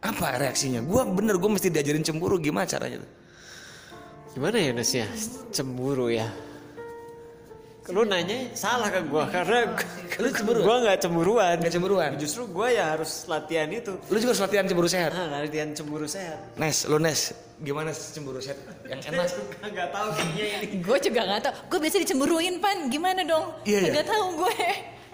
apa 0.00 0.40
reaksinya? 0.40 0.80
Gua 0.80 1.04
bener 1.04 1.36
gue 1.36 1.50
mesti 1.52 1.68
diajarin 1.68 2.00
cemburu 2.00 2.40
gimana 2.40 2.64
caranya 2.64 3.04
tuh? 3.04 3.10
Gimana 4.32 4.56
ya 4.56 4.70
Nes 4.72 4.90
ya? 4.90 5.06
Cemburu 5.52 6.08
ya. 6.08 6.24
Lu 7.90 8.06
nanya 8.06 8.54
salah 8.54 8.86
ke 8.86 9.02
gua 9.10 9.26
karena 9.26 9.74
Lu 10.22 10.30
cemburu? 10.30 10.62
gua 10.62 10.76
nggak 10.78 10.98
cemburuan. 11.02 11.54
Nggak 11.58 11.74
cemburuan? 11.74 12.10
Justru 12.22 12.46
gua 12.46 12.70
ya 12.70 12.94
harus 12.94 13.26
latihan 13.26 13.66
itu. 13.66 13.98
Lu 14.06 14.16
juga 14.22 14.30
harus 14.30 14.42
latihan 14.46 14.64
cemburu 14.70 14.86
sehat. 14.86 15.10
Nah, 15.10 15.42
latihan 15.42 15.74
cemburu 15.74 16.06
sehat. 16.06 16.38
Nes, 16.54 16.86
lu 16.86 17.02
Nes, 17.02 17.34
gimana 17.58 17.90
cemburu 17.90 18.38
sehat 18.38 18.62
yang 18.86 19.02
enak? 19.10 19.26
Juga 19.34 19.66
nggak 19.74 19.88
tahu 19.90 20.08
kayaknya 20.14 20.44
ini. 20.62 20.76
Gue 20.86 20.98
juga 21.02 21.20
gak 21.26 21.40
tau. 21.42 21.52
Gue 21.66 21.78
biasa 21.82 21.96
dicemburuin 21.98 22.54
pan. 22.62 22.78
Gimana 22.94 23.20
dong? 23.26 23.46
Iya, 23.66 23.78
iya. 23.82 23.92
Gak 23.98 24.06
tahu 24.06 24.24
gue. 24.46 24.56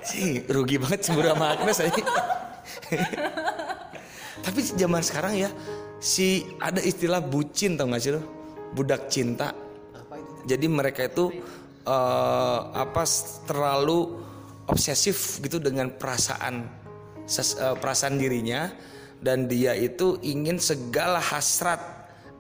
Sih, 0.05 0.45
rugi 0.45 0.77
banget 0.77 1.01
cemburu 1.01 1.33
sama 1.33 1.57
Agnes 1.57 1.81
aja. 1.81 1.97
Tapi 4.45 4.61
zaman 4.77 5.03
sekarang 5.03 5.35
ya, 5.37 5.51
si 5.99 6.45
ada 6.61 6.79
istilah 6.79 7.25
bucin 7.25 7.75
tau 7.75 7.89
gak 7.89 8.03
sih 8.03 8.13
lo? 8.15 8.23
Budak 8.77 9.09
cinta. 9.09 9.53
Jadi 10.47 10.67
mereka 10.71 11.09
itu 11.09 11.33
eh, 11.87 12.61
apa 12.71 13.03
terlalu 13.47 14.23
obsesif 14.67 15.39
gitu 15.43 15.63
dengan 15.63 15.95
perasaan 15.95 16.67
ses- 17.27 17.59
eh, 17.59 17.77
perasaan 17.79 18.19
dirinya 18.19 18.71
dan 19.23 19.49
dia 19.51 19.73
itu 19.75 20.21
ingin 20.23 20.61
segala 20.61 21.19
hasrat 21.19 21.81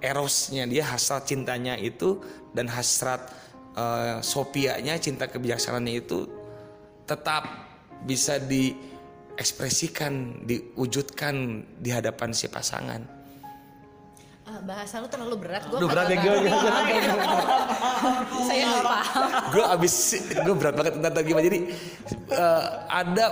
erosnya 0.04 0.68
dia 0.68 0.84
hasrat 0.86 1.24
cintanya 1.26 1.74
itu 1.78 2.20
dan 2.52 2.70
hasrat 2.70 3.26
eh, 3.74 4.18
sopianya 4.22 4.98
cinta 5.02 5.26
kebijaksanaannya 5.26 5.94
itu 5.94 6.28
tetap 7.06 7.46
bisa 8.06 8.38
diekspresikan 9.36 10.12
diwujudkan 10.42 11.34
di 11.76 11.92
hadapan 11.92 12.32
si 12.32 12.48
pasangan. 12.48 13.04
Ah, 14.42 14.62
bahasa 14.62 14.96
lu 14.96 15.06
terlalu 15.06 15.36
berat. 15.38 15.68
Gue 15.68 15.76
Aduh, 15.76 15.86
berat 15.86 16.08
ya, 16.08 16.16
gue- 16.16 16.40
gue- 16.40 16.50
Saya 18.48 18.62
gak 18.64 18.82
paham. 18.82 19.22
gue 19.52 19.64
abis 19.68 19.94
gue 20.24 20.54
berat 20.54 20.74
banget 20.74 20.92
tentang 20.96 21.12
tadi 21.12 21.26
gimana 21.26 21.44
jadi 21.44 21.58
eh, 22.30 22.64
ada 22.88 23.24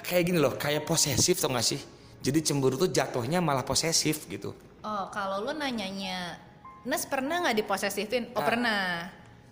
kayak 0.00 0.22
gini 0.24 0.38
loh 0.38 0.54
kayak 0.54 0.82
posesif 0.82 1.36
tau 1.36 1.50
gak 1.50 1.66
sih 1.66 1.80
jadi 2.18 2.38
cemburu 2.40 2.78
tuh 2.78 2.88
jatuhnya 2.88 3.38
malah 3.38 3.62
posesif 3.62 4.24
gitu 4.26 4.56
Oh, 4.80 5.12
kalau 5.12 5.44
lu 5.44 5.52
nanyanya, 5.52 6.40
Nes 6.82 7.04
pernah 7.04 7.44
nggak 7.44 7.52
diposesifin? 7.54 8.32
Oh 8.32 8.40
Ah. 8.40 8.46
pernah. 8.46 8.80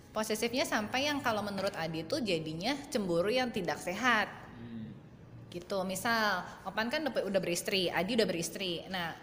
Posesifnya 0.09 0.65
sampai 0.65 1.05
yang 1.05 1.21
kalau 1.21 1.45
menurut 1.45 1.69
Adi 1.77 2.01
tuh 2.01 2.17
jadinya 2.17 2.73
cemburu 2.87 3.29
yang 3.29 3.53
tidak 3.53 3.77
sehat. 3.77 4.25
Gitu, 5.49 5.77
misal 5.81 6.45
Opan 6.61 6.93
kan 6.93 7.01
udah, 7.09 7.41
beristri, 7.41 7.89
Adi 7.89 8.13
udah 8.13 8.29
beristri. 8.29 8.85
Nah, 8.85 9.17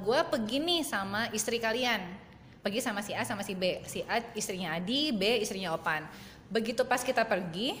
gue 0.00 0.18
pergi 0.24 0.56
nih 0.56 0.80
sama 0.80 1.28
istri 1.36 1.60
kalian, 1.60 2.00
pergi 2.64 2.80
sama 2.80 3.04
si 3.04 3.12
A 3.12 3.28
sama 3.28 3.44
si 3.44 3.52
B. 3.52 3.84
Si 3.84 4.00
A 4.08 4.24
istrinya 4.32 4.72
Adi, 4.72 5.12
B 5.12 5.44
istrinya 5.44 5.76
Opan. 5.76 6.08
Begitu 6.48 6.80
pas 6.88 7.04
kita 7.04 7.28
pergi, 7.28 7.76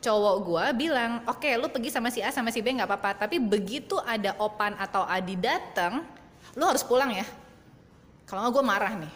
cowok 0.00 0.36
gue 0.40 0.64
bilang, 0.88 1.20
oke 1.28 1.52
lu 1.60 1.68
pergi 1.68 1.92
sama 1.92 2.08
si 2.08 2.24
A 2.24 2.32
sama 2.32 2.48
si 2.48 2.64
B 2.64 2.72
nggak 2.72 2.88
apa-apa. 2.88 3.28
Tapi 3.28 3.36
begitu 3.36 4.00
ada 4.00 4.32
Opan 4.40 4.80
atau 4.80 5.04
Adi 5.04 5.36
datang, 5.36 6.08
lu 6.56 6.64
harus 6.64 6.80
pulang 6.80 7.12
ya. 7.12 7.28
Kalau 8.24 8.48
nggak 8.48 8.56
gue 8.56 8.64
marah 8.64 8.94
nih. 8.96 9.14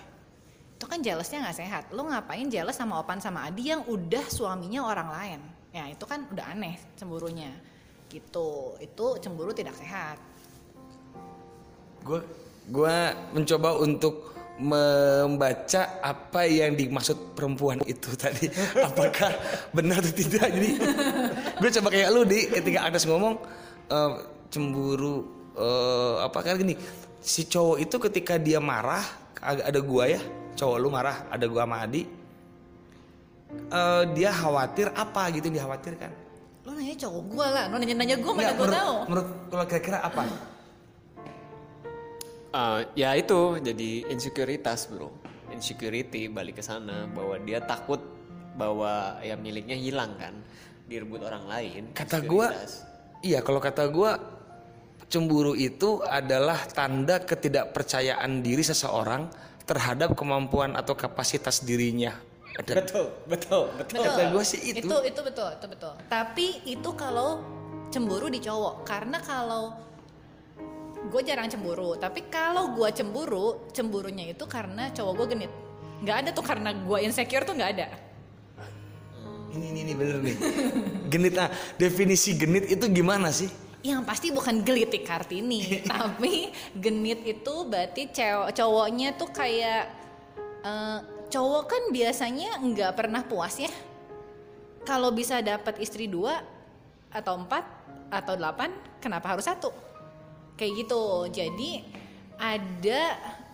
Itu 0.77 0.85
kan 0.85 1.01
jealousnya 1.01 1.49
nggak 1.49 1.57
sehat. 1.57 1.85
Lu 1.97 2.05
ngapain 2.05 2.45
jealous 2.53 2.77
sama 2.77 3.01
Opan 3.01 3.25
sama 3.25 3.49
Adi 3.49 3.73
yang 3.73 3.89
udah 3.89 4.29
suaminya 4.29 4.85
orang 4.85 5.09
lain? 5.09 5.41
Ya 5.73 5.89
itu 5.89 6.05
kan 6.05 6.29
udah 6.29 6.53
aneh 6.53 6.77
cemburunya. 7.01 7.72
Gitu. 8.13 8.77
Itu 8.77 9.07
cemburu 9.17 9.57
tidak 9.57 9.73
sehat. 9.81 10.21
gue 12.03 12.19
gue 12.67 12.97
mencoba 13.31 13.79
untuk 13.79 14.35
membaca 14.59 16.03
apa 16.03 16.51
yang 16.51 16.75
dimaksud 16.75 17.33
perempuan 17.33 17.81
itu 17.89 18.13
tadi. 18.21 18.53
Apakah 18.77 19.33
benar 19.73 20.05
atau 20.05 20.13
tidak? 20.13 20.53
Jadi 20.53 20.71
gue 21.63 21.71
coba 21.81 21.89
kayak 21.89 22.09
lu 22.13 22.29
di. 22.29 22.53
Ketika 22.53 22.85
Agnes 22.85 23.09
ngomong 23.09 23.41
eh, 23.89 24.13
cemburu 24.53 25.25
eh, 25.57 26.17
apa 26.21 26.39
kan 26.45 26.61
gini. 26.61 26.77
Si 27.23 27.47
cowok 27.47 27.79
itu 27.81 27.97
ketika 28.03 28.35
dia 28.35 28.59
marah 28.59 29.23
ada 29.43 29.63
ada 29.67 29.81
gua 29.83 30.07
ya 30.07 30.23
cowok 30.55 30.77
lu 30.79 30.89
marah 30.89 31.27
ada 31.27 31.45
gua 31.51 31.67
sama 31.67 31.83
Adi 31.83 32.03
eh, 33.51 34.03
dia 34.15 34.31
khawatir 34.31 34.95
apa 34.95 35.23
gitu 35.35 35.51
yang 35.51 35.67
dikhawatirkan 35.67 36.11
Lu 36.63 36.71
nanya 36.73 36.95
cowok 36.95 37.23
gue 37.27 37.47
lah. 37.47 37.65
Lu 37.71 37.77
nanya-nanya 37.77 38.17
gue 38.23 38.33
mana 38.33 38.53
gue 38.55 38.69
tahu. 38.71 38.95
menurut 39.11 39.29
kalau 39.51 39.65
kira-kira 39.67 39.99
apa 40.01 40.23
Eh, 42.53 42.81
ya 43.01 43.17
itu 43.17 43.57
jadi 43.65 44.13
insekuritas 44.13 44.93
bro 44.93 45.09
insecurity 45.49 46.29
balik 46.29 46.61
ke 46.61 46.63
sana 46.65 47.09
bahwa 47.09 47.41
dia 47.41 47.65
takut 47.65 47.97
bahwa 48.61 49.17
ya 49.25 49.41
miliknya 49.41 49.73
hilang 49.73 50.13
kan 50.21 50.37
direbut 50.85 51.25
orang 51.25 51.49
lain 51.49 51.83
Kata 51.97 52.21
gua, 52.21 52.53
Insekuritas. 52.53 52.73
iya 53.25 53.41
kalau 53.41 53.57
kata 53.57 53.89
gua 53.89 54.21
cemburu 55.09 55.57
itu 55.57 56.05
adalah 56.05 56.61
tanda 56.69 57.25
ketidakpercayaan 57.25 58.45
diri 58.45 58.61
seseorang 58.61 59.33
terhadap 59.65 60.13
kemampuan 60.13 60.77
atau 60.77 60.93
kapasitas 60.93 61.65
dirinya. 61.65 62.13
Ada 62.53 62.85
betul 62.85 63.07
betul 63.25 63.65
betul 63.81 64.01
Betul. 64.03 64.05
Kata 64.05 64.23
gua 64.29 64.45
sih 64.45 64.61
itu. 64.61 64.85
Itu 64.85 64.97
itu 65.09 65.21
betul, 65.25 65.49
itu 65.57 65.67
betul. 65.73 65.93
Tapi 66.09 66.47
itu 66.69 66.91
kalau 66.93 67.41
cemburu 67.93 68.33
di 68.33 68.41
cowok. 68.41 68.85
Karena 68.89 69.21
kalau 69.21 69.77
gue 71.13 71.23
jarang 71.29 71.51
cemburu, 71.53 71.99
tapi 72.01 72.25
kalau 72.33 72.73
gue 72.73 72.89
cemburu, 72.97 73.69
cemburunya 73.77 74.33
itu 74.33 74.45
karena 74.49 74.89
cowok 74.95 75.13
gue 75.21 75.27
genit. 75.37 75.53
Nggak 76.01 76.17
ada 76.25 76.31
tuh 76.33 76.45
karena 76.45 76.71
gue 76.73 76.99
insecure 77.05 77.45
tuh 77.45 77.53
nggak 77.53 77.71
ada. 77.77 77.89
Ini 79.53 79.67
ini, 79.69 79.81
ini 79.85 79.93
bener 79.93 80.17
nih. 80.25 80.37
genit 81.13 81.37
nah, 81.37 81.53
definisi 81.77 82.33
genit 82.41 82.73
itu 82.73 82.89
gimana 82.89 83.29
sih? 83.29 83.53
Yang 83.85 84.01
pasti 84.09 84.27
bukan 84.33 84.65
gelitik 84.65 85.05
kartini, 85.05 85.61
tapi 85.93 86.49
genit 86.81 87.21
itu 87.29 87.55
berarti 87.69 88.09
cowoknya 88.57 89.21
tuh 89.21 89.29
kayak 89.29 89.93
eh, 90.65 90.99
cowok 91.33 91.65
kan 91.65 91.83
biasanya 91.89 92.61
nggak 92.61 92.93
pernah 92.93 93.25
puas 93.25 93.57
ya. 93.57 93.73
Kalau 94.85 95.09
bisa 95.15 95.41
dapat 95.41 95.81
istri 95.81 96.05
dua 96.05 96.45
atau 97.09 97.41
empat 97.41 97.65
atau 98.13 98.37
delapan, 98.37 98.69
kenapa 99.01 99.33
harus 99.33 99.49
satu? 99.49 99.73
Kayak 100.61 100.85
gitu. 100.85 101.03
Jadi 101.33 101.71
ada 102.37 103.03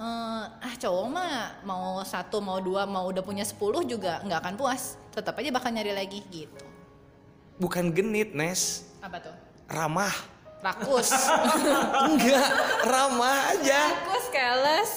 eh, 0.00 0.44
ah 0.66 0.74
cowok 0.74 1.06
mah 1.06 1.62
mau 1.62 2.02
satu 2.02 2.42
mau 2.42 2.58
dua 2.58 2.88
mau 2.88 3.06
udah 3.06 3.22
punya 3.22 3.46
sepuluh 3.46 3.86
juga 3.86 4.18
nggak 4.26 4.40
akan 4.42 4.54
puas. 4.58 4.98
Tetap 5.14 5.38
aja 5.38 5.54
bakal 5.54 5.70
nyari 5.70 5.94
lagi 5.94 6.26
gitu. 6.32 6.64
Bukan 7.58 7.90
genit, 7.94 8.34
Nes. 8.34 8.86
Apa 8.98 9.22
tuh? 9.22 9.36
Ramah. 9.70 10.10
rakus 10.58 11.14
Enggak, 12.10 12.50
ramah 12.82 13.54
aja. 13.54 13.94
rakus 13.94 14.26
keles 14.26 14.92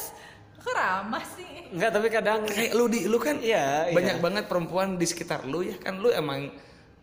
kok 0.57 0.73
ramah 0.73 1.21
sih 1.38 1.50
Enggak, 1.71 1.89
tapi 1.91 2.07
kadang 2.07 2.39
Kayak 2.43 2.71
lu 2.75 2.83
di 2.85 2.99
lu 3.07 3.15
kan 3.15 3.39
Iya, 3.39 3.87
iya. 3.87 3.95
banyak 3.95 4.15
banget 4.19 4.43
perempuan 4.45 4.95
di 4.95 5.03
sekitar 5.03 5.43
lu 5.43 5.63
ya 5.63 5.75
kan 5.75 5.97
lu 5.97 6.07
emang 6.07 6.51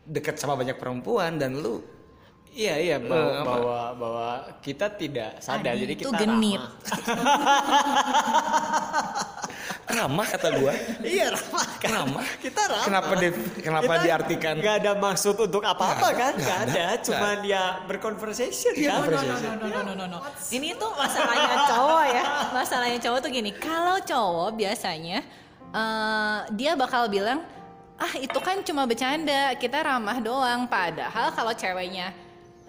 deket 0.04 0.37
sama 0.37 0.54
banyak 0.54 0.76
perempuan 0.76 1.37
dan 1.37 1.56
lu 1.56 1.80
Iya 2.48 2.75
iya 2.76 2.96
Eh, 2.96 3.00
bahwa, 3.00 3.30
apa? 3.30 3.44
bahwa 3.44 3.78
bahwa 3.94 4.26
kita 4.60 4.87
tidak 4.90 5.30
sadar 5.38 5.72
Adi 5.72 5.80
jadi 5.84 5.92
itu 5.94 6.08
kita 6.08 6.18
genit. 6.18 6.58
ramah. 9.88 10.26
kata 10.28 10.49
gua. 10.61 10.73
Iya 11.00 11.33
ramah 11.33 11.66
kan. 11.80 11.90
Ramah. 11.90 12.26
Kita 12.38 12.62
ramah. 12.68 12.85
Kenapa 12.85 13.12
di- 13.16 13.37
kenapa 13.61 13.92
Kita 13.97 14.04
diartikan? 14.04 14.54
Nggak 14.61 14.75
ada 14.85 14.92
maksud 14.95 15.35
untuk 15.35 15.62
apa-apa 15.64 16.09
kan? 16.12 16.33
nggak 16.37 16.59
ada, 16.68 16.83
ada. 16.92 17.02
Cuman 17.02 17.37
ya 17.42 17.62
berconversation 17.85 18.73
Iya, 18.76 18.90
kan. 18.92 18.99
conversation. 19.09 19.52
no, 19.57 19.66
no, 19.68 19.80
no, 19.83 19.92
no, 19.97 20.07
no. 20.07 20.18
Ini 20.49 20.76
tuh 20.76 20.90
masalahnya 20.92 21.57
cowok 21.66 22.04
ya. 22.07 22.23
Masalahnya 22.52 22.99
cowok 23.00 23.18
tuh 23.25 23.30
gini. 23.30 23.50
Kalau 23.52 23.97
cowok 24.00 24.50
biasanya 24.54 25.18
eh, 25.68 26.38
dia 26.52 26.73
bakal 26.75 27.09
bilang, 27.09 27.45
ah 27.97 28.12
itu 28.16 28.38
kan 28.38 28.61
cuma 28.62 28.85
bercanda, 28.85 29.52
kita 29.57 29.80
ramah 29.80 30.16
doang. 30.18 30.64
Padahal 30.64 31.33
kalau 31.33 31.52
ceweknya 31.52 32.12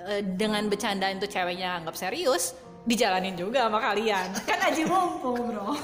eh, 0.04 0.20
dengan 0.24 0.68
bercanda 0.68 1.08
itu 1.08 1.24
ceweknya 1.24 1.80
anggap 1.80 1.96
serius, 1.96 2.56
dijalanin 2.88 3.36
juga 3.36 3.68
sama 3.68 3.80
kalian. 3.82 4.28
Kan 4.44 4.60
aji 4.70 4.84
mumpung 4.88 5.40
bro. 5.50 5.74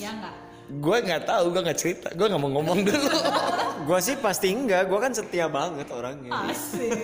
Iya 0.00 0.16
nggak? 0.16 0.34
Gue 0.80 0.96
nggak 1.04 1.22
tahu, 1.28 1.44
gue 1.52 1.60
nggak 1.60 1.76
cerita, 1.76 2.08
gue 2.16 2.24
nggak 2.24 2.40
mau 2.40 2.48
ngomong 2.56 2.88
dulu. 2.88 3.04
Gua 3.88 3.98
sih 3.98 4.16
pasti 4.20 4.52
enggak. 4.52 4.86
Gua 4.92 5.00
kan 5.00 5.12
setia 5.16 5.48
banget 5.48 5.88
orangnya. 5.88 6.30
Asik. 6.46 6.94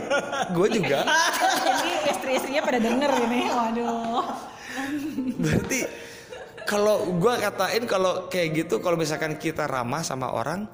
gue 0.56 0.68
juga. 0.70 1.08
Ini 1.82 1.92
istri-istrinya 2.12 2.62
pada 2.62 2.78
denger 2.78 3.10
ini. 3.28 3.42
Waduh. 3.48 4.24
Berarti 5.40 5.80
kalau 6.68 7.16
gue 7.16 7.34
katain 7.40 7.84
kalau 7.88 8.28
kayak 8.28 8.48
gitu, 8.64 8.78
kalau 8.84 9.00
misalkan 9.00 9.40
kita 9.40 9.64
ramah 9.64 10.04
sama 10.04 10.28
orang, 10.28 10.68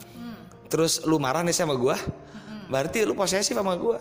terus 0.67 1.07
lu 1.07 1.23
marah 1.23 1.47
nih 1.47 1.55
sama 1.55 1.79
gue, 1.79 1.95
berarti 2.67 3.07
lu 3.07 3.15
posesif 3.15 3.55
sama 3.55 3.79
gue. 3.79 3.99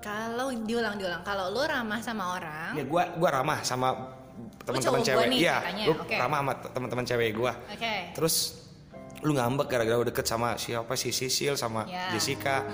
Kalau 0.00 0.48
diulang-diulang, 0.50 1.20
kalau 1.20 1.52
lu 1.52 1.60
ramah 1.60 2.00
sama 2.00 2.34
orang, 2.34 2.72
Ya 2.72 2.84
gue 2.84 3.02
gua 3.14 3.30
ramah 3.30 3.60
sama 3.60 4.16
teman-teman 4.64 4.98
gua 4.98 5.06
cewek. 5.06 5.26
nih 5.28 5.38
Iya, 5.44 5.56
lu 5.84 5.92
oke. 5.94 6.16
ramah 6.16 6.38
sama 6.40 6.52
teman-teman 6.72 7.04
cewek 7.04 7.28
gue. 7.32 7.52
oke. 7.52 7.94
Terus 8.16 8.34
lu 9.20 9.36
ngambek 9.36 9.68
gara-gara 9.68 10.00
udah 10.00 10.08
deket 10.08 10.24
sama 10.24 10.56
siapa 10.56 10.96
si 10.96 11.12
Sisil 11.12 11.52
sama 11.54 11.84
Ya. 11.84 12.08
Jessica. 12.10 12.64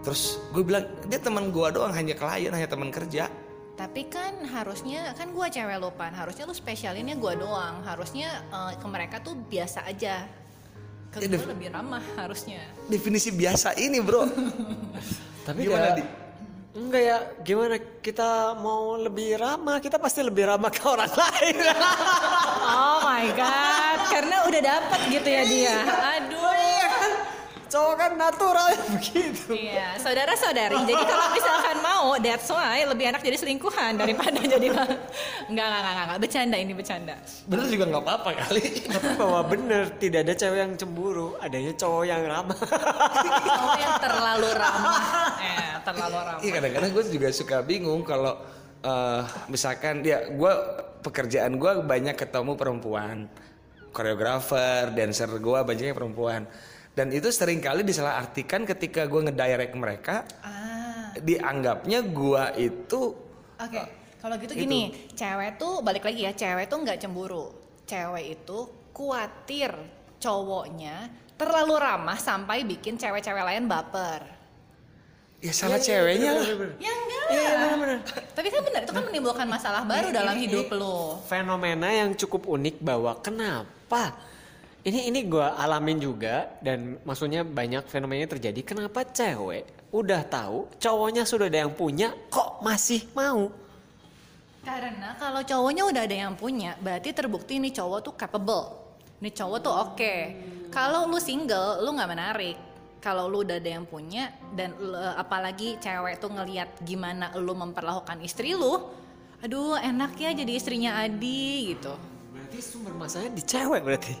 Terus 0.00 0.40
gue 0.50 0.64
bilang 0.64 0.88
dia 1.04 1.20
teman 1.20 1.52
gue 1.52 1.68
doang 1.70 1.92
hanya 1.92 2.16
klien 2.16 2.48
hanya 2.48 2.66
teman 2.66 2.88
kerja. 2.88 3.28
Tapi 3.72 4.04
kan 4.04 4.36
harusnya 4.46 5.12
kan 5.12 5.32
gua 5.32 5.48
cewek 5.48 5.76
lu 5.76 5.88
pan, 5.90 6.12
harusnya 6.12 6.44
lu 6.44 6.52
spesialinnya 6.52 7.16
gua 7.16 7.32
doang. 7.34 7.80
Harusnya 7.82 8.44
eh, 8.46 8.72
ke 8.76 8.86
mereka 8.86 9.16
tuh 9.18 9.32
biasa 9.34 9.84
aja. 9.84 10.28
Ke 11.08 11.20
Ya, 11.20 11.28
gua 11.30 11.52
lebih 11.52 11.68
ramah 11.68 12.04
harusnya. 12.14 12.60
Definisi 12.86 13.28
biasa 13.28 13.76
ini 13.76 14.00
bro. 14.00 14.24
Tapi 15.46 15.60
Gimana, 15.60 15.92
Di? 15.92 16.04
Enggak 16.72 17.02
ya, 17.04 17.18
gimana 17.44 17.76
kita 18.00 18.56
mau 18.56 18.96
lebih 18.96 19.36
ramah? 19.36 19.76
Kita 19.76 20.00
pasti 20.00 20.24
lebih 20.24 20.48
ramah 20.48 20.72
ke 20.72 20.80
orang 20.88 21.12
lain. 21.12 21.56
Oh 22.62 23.04
my 23.04 23.26
god, 23.36 23.98
karena 24.08 24.46
udah 24.48 24.60
dapet 24.62 25.00
gitu 25.12 25.28
ya 25.28 25.42
dia. 25.44 25.76
Aduh. 26.16 26.52
Cowok 27.72 27.94
kan 27.96 28.12
natural 28.20 28.68
begitu. 29.00 29.48
Iya, 29.56 29.96
saudara-saudari. 29.96 30.76
Jadi 30.84 31.02
kalau 31.08 31.26
misalkan 31.32 31.76
mau, 31.80 32.01
that's 32.22 32.48
why 32.48 32.86
lebih 32.86 33.10
enak 33.10 33.20
jadi 33.20 33.36
selingkuhan 33.36 33.98
daripada 33.98 34.38
jadi 34.54 34.66
enggak 34.70 34.88
enggak 35.50 35.66
enggak 35.66 35.80
enggak, 35.82 36.04
enggak. 36.06 36.18
bercanda 36.22 36.56
ini 36.56 36.72
bercanda. 36.72 37.14
Bener 37.44 37.66
juga 37.68 37.84
nggak 37.90 38.02
apa-apa 38.06 38.30
kali. 38.46 38.62
Tapi 38.86 39.08
bahwa 39.18 39.40
bener 39.44 39.82
tidak 39.98 40.20
ada 40.24 40.34
cewek 40.38 40.58
yang 40.62 40.72
cemburu, 40.78 41.28
adanya 41.42 41.72
cowok 41.74 42.04
yang 42.06 42.22
ramah. 42.24 42.58
Cowok 42.58 43.78
yang 43.78 43.96
terlalu 43.98 44.48
ramah. 44.62 45.00
Eh, 45.42 45.72
terlalu 45.82 46.16
ramah. 46.16 46.40
Iya 46.40 46.50
kadang-kadang 46.56 46.90
gue 46.94 47.04
juga 47.10 47.28
suka 47.34 47.56
bingung 47.60 48.00
kalau 48.06 48.38
eh, 48.80 49.20
misalkan 49.50 50.00
ya 50.00 50.30
gue 50.30 50.52
pekerjaan 51.02 51.58
gue 51.58 51.72
banyak 51.82 52.14
ketemu 52.14 52.54
perempuan, 52.54 53.26
koreografer, 53.90 54.94
dancer 54.94 55.28
gue 55.28 55.58
banyaknya 55.66 55.92
perempuan. 55.92 56.46
Dan 56.92 57.08
itu 57.08 57.32
sering 57.32 57.56
kali 57.64 57.82
disalahartikan 57.82 58.68
ketika 58.68 59.08
gue 59.08 59.20
ngedirect 59.24 59.72
mereka, 59.74 60.28
Ah. 60.44 60.71
Dianggapnya 61.20 62.00
gue 62.06 62.44
itu 62.56 63.02
Oke, 63.62 63.78
kalau 64.18 64.34
gitu 64.42 64.58
gini, 64.58 64.90
cewek 65.14 65.54
tuh 65.54 65.82
balik 65.86 66.02
lagi 66.02 66.26
ya, 66.26 66.34
cewek 66.34 66.66
tuh 66.66 66.78
nggak 66.82 66.98
cemburu. 66.98 67.54
Cewek 67.86 68.38
itu 68.38 68.58
khawatir 68.90 69.70
cowoknya 70.22 71.10
terlalu 71.34 71.74
ramah 71.74 72.18
sampai 72.18 72.62
bikin 72.62 72.94
cewek-cewek 72.94 73.42
lain 73.42 73.66
baper. 73.66 74.22
ya 75.42 75.50
salah 75.50 75.82
ceweknya 75.82 76.38
lah. 76.38 76.46
Ya 76.78 76.92
enggak. 76.94 77.26
Iya 77.34 77.50
benar-benar. 77.58 77.98
Tapi 78.30 78.46
kan 78.46 78.62
benar 78.62 78.80
itu 78.86 78.92
kan 78.94 79.04
menimbulkan 79.10 79.46
masalah 79.50 79.82
baru 79.82 80.14
dalam 80.14 80.38
hidup 80.38 80.70
lo. 80.70 81.18
Fenomena 81.26 81.90
yang 81.90 82.14
cukup 82.14 82.46
unik 82.46 82.78
bahwa 82.78 83.18
kenapa 83.18 84.14
ini 84.86 85.10
ini 85.10 85.26
gue 85.26 85.42
alamin 85.42 85.98
juga 85.98 86.46
dan 86.62 86.94
maksudnya 87.02 87.42
banyak 87.42 87.90
fenomenanya 87.90 88.38
terjadi. 88.38 88.62
Kenapa 88.62 89.02
cewek 89.02 89.81
udah 89.92 90.24
tahu 90.24 90.72
cowoknya 90.80 91.28
sudah 91.28 91.52
ada 91.52 91.68
yang 91.68 91.72
punya 91.76 92.16
kok 92.32 92.64
masih 92.64 93.04
mau? 93.12 93.52
Karena 94.64 95.18
kalau 95.20 95.42
cowoknya 95.44 95.82
udah 95.84 96.02
ada 96.06 96.16
yang 96.16 96.34
punya, 96.38 96.78
berarti 96.80 97.12
terbukti 97.12 97.60
nih 97.60 97.74
cowok 97.76 98.00
tuh 98.00 98.14
capable. 98.16 98.78
Nih 99.20 99.34
cowok 99.34 99.58
tuh 99.60 99.74
oke. 99.74 100.14
Kalau 100.72 101.10
lu 101.10 101.18
single, 101.20 101.82
lu 101.84 101.92
nggak 101.92 102.10
menarik. 102.10 102.56
Kalau 103.02 103.26
lu 103.26 103.42
udah 103.42 103.58
ada 103.58 103.66
yang 103.66 103.82
punya 103.82 104.30
dan 104.54 104.78
lu- 104.78 104.94
apalagi 104.94 105.76
cewek 105.82 106.22
tuh 106.22 106.30
ngelihat 106.30 106.78
gimana 106.86 107.34
lu 107.34 107.50
memperlakukan 107.50 108.22
istri 108.22 108.54
lu, 108.54 108.78
aduh 109.42 109.74
enak 109.74 110.14
ya 110.14 110.30
jadi 110.30 110.52
istrinya 110.54 111.02
Adi 111.02 111.74
gitu. 111.74 112.11
Berarti 112.52 112.68
sumber 112.68 112.92
masalahnya 112.92 113.32
di 113.32 113.44
cewek 113.48 113.80
berarti. 113.80 114.12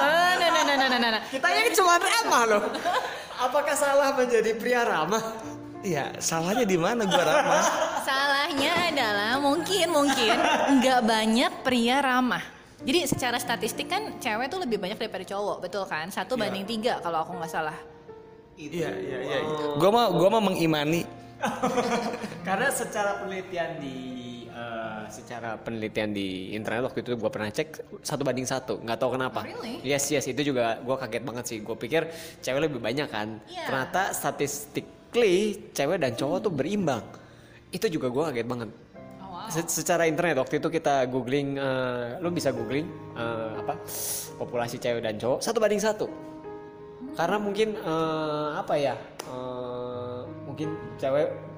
Eh, 0.00 0.32
nah, 0.38 0.50
nah, 0.54 0.62
nah, 0.62 0.76
nah, 0.78 0.98
nah, 1.02 1.10
nah. 1.18 1.22
Kita 1.26 1.50
ini 1.50 1.74
cuma 1.74 1.98
ramah 1.98 2.42
loh. 2.46 2.62
Apakah 3.42 3.74
salah 3.74 4.14
menjadi 4.14 4.54
pria 4.54 4.86
ramah? 4.86 5.34
Iya 5.82 6.14
salahnya 6.22 6.62
di 6.62 6.78
mana 6.78 7.10
gue 7.10 7.24
ramah? 7.26 7.64
Salahnya 8.06 8.86
adalah 8.86 9.42
mungkin 9.42 9.90
mungkin 9.90 10.38
nggak 10.78 11.00
banyak 11.02 11.52
pria 11.66 11.98
ramah. 11.98 12.44
Jadi 12.86 13.18
secara 13.18 13.42
statistik 13.42 13.90
kan 13.90 14.22
cewek 14.22 14.46
tuh 14.46 14.62
lebih 14.62 14.78
banyak 14.78 14.94
daripada 14.94 15.26
cowok, 15.26 15.66
betul 15.66 15.82
kan? 15.90 16.06
Satu 16.14 16.38
banding 16.38 16.70
tiga 16.70 17.02
kalau 17.02 17.26
aku 17.26 17.34
nggak 17.34 17.50
salah. 17.50 17.74
Iya 18.54 18.94
iya 18.94 19.18
iya. 19.26 19.38
Gue 19.74 19.90
mau 19.90 20.06
gue 20.14 20.28
mau 20.30 20.38
mengimani. 20.38 21.02
Karena 22.46 22.70
secara 22.70 23.26
penelitian 23.26 23.82
di 23.82 24.29
secara 25.10 25.58
penelitian 25.58 26.14
di 26.14 26.54
internet 26.54 26.86
waktu 26.88 27.02
itu 27.02 27.18
gue 27.18 27.30
pernah 27.30 27.50
cek 27.50 28.00
satu 28.00 28.22
banding 28.22 28.46
satu, 28.46 28.78
nggak 28.80 28.98
tahu 28.98 29.18
kenapa. 29.18 29.42
Oh, 29.42 29.50
really? 29.50 29.82
Yes 29.82 30.08
yes 30.08 30.24
itu 30.30 30.40
juga 30.54 30.78
gue 30.78 30.96
kaget 30.96 31.22
banget 31.26 31.44
sih. 31.50 31.58
Gue 31.60 31.76
pikir 31.76 32.08
cewek 32.40 32.70
lebih 32.70 32.78
banyak 32.78 33.10
kan. 33.10 33.42
Iya. 33.50 33.66
Ternyata 33.66 34.14
statistically 34.14 35.70
cewek 35.74 35.98
dan 36.00 36.14
cowok 36.14 36.38
tuh 36.46 36.52
berimbang. 36.54 37.02
Itu 37.74 37.90
juga 37.90 38.08
gue 38.08 38.22
kaget 38.30 38.46
banget. 38.48 38.70
Oh, 39.20 39.28
wow. 39.34 39.50
Se- 39.50 39.82
secara 39.82 40.06
internet 40.06 40.38
waktu 40.38 40.62
itu 40.62 40.68
kita 40.70 41.04
googling, 41.10 41.58
eh, 41.58 42.22
lo 42.22 42.30
bisa 42.30 42.54
googling 42.54 42.86
eh, 43.18 43.52
apa 43.60 43.74
populasi 44.38 44.78
cewek 44.80 45.02
dan 45.02 45.18
cowok 45.18 45.42
satu 45.42 45.58
banding 45.58 45.82
satu. 45.82 46.06
Karena 47.18 47.42
mungkin 47.42 47.74
eh, 47.74 48.48
apa 48.54 48.74
ya, 48.78 48.94
eh, 49.26 50.20
mungkin 50.46 50.72
cewek 50.96 51.49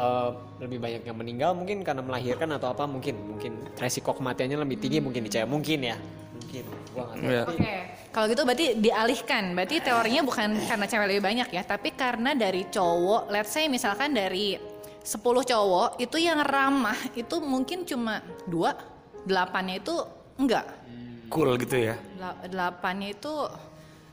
eh, 0.00 0.30
lebih 0.64 0.78
banyak 0.80 1.02
yang 1.04 1.16
meninggal 1.16 1.50
mungkin 1.52 1.84
karena 1.84 2.00
melahirkan 2.00 2.48
atau 2.56 2.72
apa 2.72 2.88
mungkin 2.88 3.36
mungkin 3.36 3.52
resiko 3.76 4.16
kematiannya 4.16 4.56
lebih 4.56 4.80
tinggi 4.80 4.98
mungkin 4.98 5.20
di 5.22 5.30
cewek 5.30 5.44
mungkin 5.46 5.78
ya 5.84 5.96
mungkin 6.32 6.64
gua 6.90 7.04
nggak 7.12 7.20
tahu. 7.20 7.28
Iya. 7.30 7.42
Oke, 7.46 7.74
kalau 8.10 8.26
gitu 8.26 8.42
berarti 8.42 8.66
dialihkan. 8.80 9.44
Berarti 9.52 9.76
teorinya 9.78 10.22
bukan 10.24 10.48
karena 10.66 10.86
cewek 10.88 11.06
lebih 11.06 11.22
banyak 11.22 11.48
ya, 11.52 11.62
tapi 11.62 11.92
karena 11.92 12.34
dari 12.34 12.66
cowok, 12.66 13.28
let's 13.28 13.52
say 13.52 13.68
misalkan 13.68 14.10
dari 14.10 14.56
10 15.00 15.20
cowok 15.22 15.96
itu 15.96 16.16
yang 16.18 16.40
ramah 16.42 16.96
itu 17.14 17.38
mungkin 17.38 17.84
cuma 17.84 18.20
dua, 18.44 18.74
delapannya 19.22 19.78
itu 19.78 19.94
enggak. 20.36 20.66
Cool 21.30 21.54
gitu 21.62 21.76
ya. 21.78 21.94
Dela- 22.18 22.40
Delapannya 22.42 23.14
itu 23.14 23.30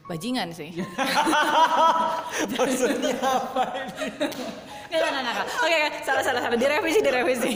bajingan 0.07 0.49
sih. 0.55 0.71
maksudnya 2.55 3.15
apa 3.19 3.63
ini 3.99 4.23
Nggak, 4.87 5.03
nggak, 5.03 5.11
nggak, 5.19 5.33
nggak. 5.35 5.47
Oke, 5.59 5.75
oke. 5.75 5.99
salah, 6.07 6.23
salah, 6.23 6.41
salah. 6.47 6.55
Direvisi, 6.55 6.99
direvisi. 7.03 7.51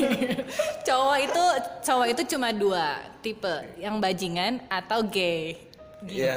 cowok 0.87 1.17
itu, 1.23 1.43
cowok 1.79 2.07
itu 2.11 2.21
cuma 2.35 2.51
dua 2.51 2.99
tipe, 3.23 3.55
yang 3.79 4.03
bajingan 4.03 4.59
atau 4.67 4.99
gay. 5.07 5.55
Iya, 6.01 6.33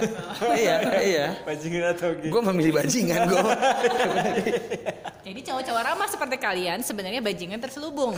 iya, 0.60 0.76
iya. 1.00 1.26
Bajingan 1.42 1.96
atau 1.96 2.12
Gue 2.14 2.42
memilih 2.52 2.76
bajingan 2.76 3.26
gue. 3.32 3.42
Jadi 5.24 5.40
cowok-cowok 5.40 5.82
ramah 5.82 6.04
seperti 6.04 6.36
kalian 6.36 6.84
sebenarnya 6.84 7.24
bajingan 7.24 7.58
terselubung. 7.58 8.12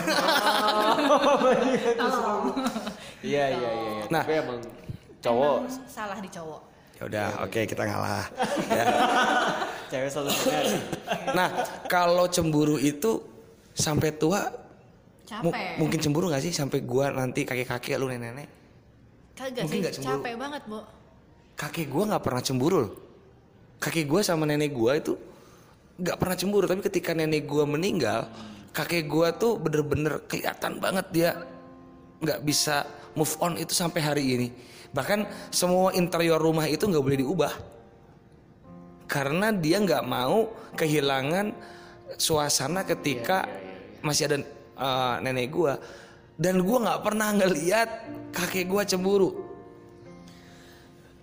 Tolong. 1.96 2.42
Iya 3.22 3.44
iya 3.54 3.70
iya. 3.72 3.90
iya. 3.94 4.04
Nah. 4.10 4.26
Tapi 4.26 4.34
emang 4.42 4.60
cowok 5.22 5.56
Emang 5.70 5.86
salah 5.86 6.18
di 6.18 6.28
cowok. 6.34 6.75
Ya 6.96 7.02
udah, 7.04 7.28
oke 7.44 7.60
kita 7.68 7.82
ngalah. 7.84 8.26
Ya. 8.66 8.84
cewek 9.86 10.10
selalu 10.10 10.30
benar. 10.42 10.64
Nah, 11.38 11.48
kalau 11.86 12.26
cemburu 12.26 12.74
itu 12.74 13.22
sampai 13.70 14.10
tua 14.18 14.50
Capek. 15.22 15.78
mungkin 15.78 15.98
cemburu 16.02 16.26
gak 16.26 16.42
sih 16.42 16.50
sampai 16.50 16.82
gua 16.82 17.14
nanti 17.14 17.46
kakek-kakek 17.46 17.94
lu 17.94 18.10
nenek-nenek? 18.10 18.48
Kagak 19.38 19.62
mungkin 19.62 19.70
sih, 19.70 19.78
nggak 19.84 19.94
cemburu. 19.94 20.18
capek 20.18 20.34
banget, 20.40 20.62
Bu. 20.66 20.78
Kakek 21.54 21.86
gua 21.86 22.04
nggak 22.10 22.22
pernah 22.24 22.42
cemburu 22.42 22.76
loh. 22.82 22.92
Kakek 23.78 24.06
gua 24.10 24.20
sama 24.26 24.44
nenek 24.48 24.72
gua 24.74 24.92
itu 24.98 25.14
nggak 26.00 26.16
pernah 26.18 26.36
cemburu, 26.36 26.64
tapi 26.66 26.82
ketika 26.82 27.14
nenek 27.14 27.46
gua 27.46 27.64
meninggal, 27.68 28.26
kakek 28.74 29.06
gua 29.06 29.30
tuh 29.36 29.60
bener-bener 29.60 30.24
kelihatan 30.26 30.82
banget 30.82 31.06
dia 31.14 31.30
nggak 32.18 32.40
bisa 32.42 32.88
move 33.14 33.30
on 33.38 33.54
itu 33.60 33.76
sampai 33.76 34.00
hari 34.02 34.24
ini. 34.34 34.48
Bahkan 34.96 35.52
semua 35.52 35.92
interior 35.92 36.40
rumah 36.40 36.64
itu 36.64 36.88
nggak 36.88 37.04
boleh 37.04 37.20
diubah. 37.20 37.52
Karena 39.04 39.52
dia 39.52 39.76
nggak 39.76 40.04
mau 40.08 40.48
kehilangan 40.72 41.52
suasana 42.16 42.80
ketika 42.88 43.44
masih 44.00 44.32
ada 44.32 44.36
uh, 44.80 45.16
nenek 45.20 45.52
gua. 45.52 45.76
Dan 46.40 46.64
gua 46.64 46.88
nggak 46.88 47.00
pernah 47.04 47.28
ngeliat 47.36 47.88
kakek 48.32 48.64
gua 48.64 48.88
cemburu. 48.88 49.44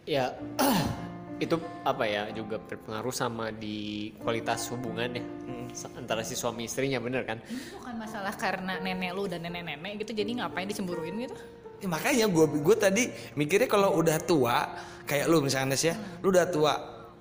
Ya 0.06 0.38
itu 1.44 1.58
apa 1.82 2.06
ya 2.06 2.30
juga 2.30 2.62
berpengaruh 2.62 3.12
sama 3.12 3.50
di 3.50 4.14
kualitas 4.22 4.70
hubungan 4.70 5.18
ya. 5.18 5.26
Sa- 5.74 5.92
antara 5.98 6.22
si 6.22 6.38
suami 6.38 6.70
istrinya 6.70 7.02
bener 7.02 7.26
kan? 7.26 7.42
Ini 7.50 7.74
bukan 7.74 7.96
masalah 7.98 8.38
karena 8.38 8.78
nenek 8.78 9.12
lu 9.18 9.26
dan 9.26 9.42
nenek-nenek 9.42 10.06
gitu, 10.06 10.14
jadi 10.14 10.46
ngapain 10.46 10.70
dicemburuin 10.70 11.26
gitu? 11.26 11.38
Ya, 11.84 11.92
makanya 11.92 12.32
gue 12.32 12.46
gue 12.64 12.76
tadi 12.80 13.12
mikirnya 13.36 13.68
kalau 13.68 14.00
udah 14.00 14.16
tua 14.24 14.72
kayak 15.04 15.28
lu 15.28 15.44
misalnya 15.44 15.76
Nes 15.76 15.84
ya, 15.84 16.00
lu 16.24 16.32
udah 16.32 16.48
tua 16.48 16.74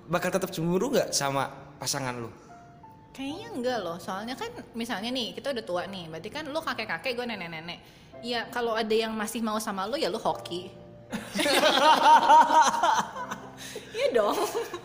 bakal 0.07 0.31
tetap 0.31 0.47
cemburu 0.55 0.87
nggak 0.87 1.11
sama 1.11 1.51
pasangan 1.75 2.15
lu? 2.15 2.31
Kayaknya 3.11 3.47
enggak 3.59 3.77
loh, 3.83 3.99
soalnya 3.99 4.39
kan 4.39 4.47
misalnya 4.71 5.11
nih 5.11 5.35
kita 5.35 5.51
udah 5.51 5.63
tua 5.67 5.83
nih, 5.91 6.07
berarti 6.07 6.29
kan 6.31 6.47
lu 6.47 6.63
kakek-kakek, 6.63 7.11
gue 7.11 7.25
nenek-nenek. 7.27 7.79
Ya 8.23 8.47
kalau 8.47 8.71
ada 8.71 8.95
yang 8.95 9.11
masih 9.11 9.43
mau 9.43 9.59
sama 9.59 9.83
lu 9.83 9.99
ya 9.99 10.07
lu 10.07 10.15
hoki. 10.15 10.71
Iya 13.93 14.09
dong. 14.17 14.33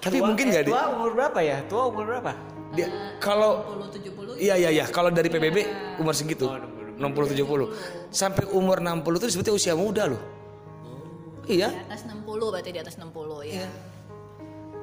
Tapi 0.05 0.21
Tua- 0.21 0.29
mungkin 0.29 0.45
eh, 0.45 0.51
nggak 0.53 0.65
di 0.69 0.71
Tua 0.71 0.85
umur 0.93 1.11
berapa 1.17 1.41
ya? 1.41 1.57
Tua 1.65 1.83
umur 1.89 2.05
berapa? 2.05 2.33
dia 2.69 2.89
kalau 3.17 3.81
60 3.81 4.37
70 4.37 4.45
iya 4.45 4.55
iya 4.61 4.69
iya 4.69 4.85
kalau 4.93 5.09
dari 5.09 5.33
PBB 5.33 5.57
umur 5.97 6.13
segitu 6.13 6.45
60 6.99 7.39
70 7.39 7.71
sampai 8.11 8.45
umur 8.51 8.79
60 8.79 9.07
itu 9.17 9.27
disebutnya 9.31 9.55
usia 9.55 9.75
muda 9.75 10.11
loh. 10.11 10.23
Iya. 11.47 11.73
di 11.73 11.81
atas 11.81 12.05
60 12.05 12.53
berarti 12.53 12.71
di 12.71 12.81
atas 12.81 12.95
60 12.95 13.41
ya. 13.43 13.65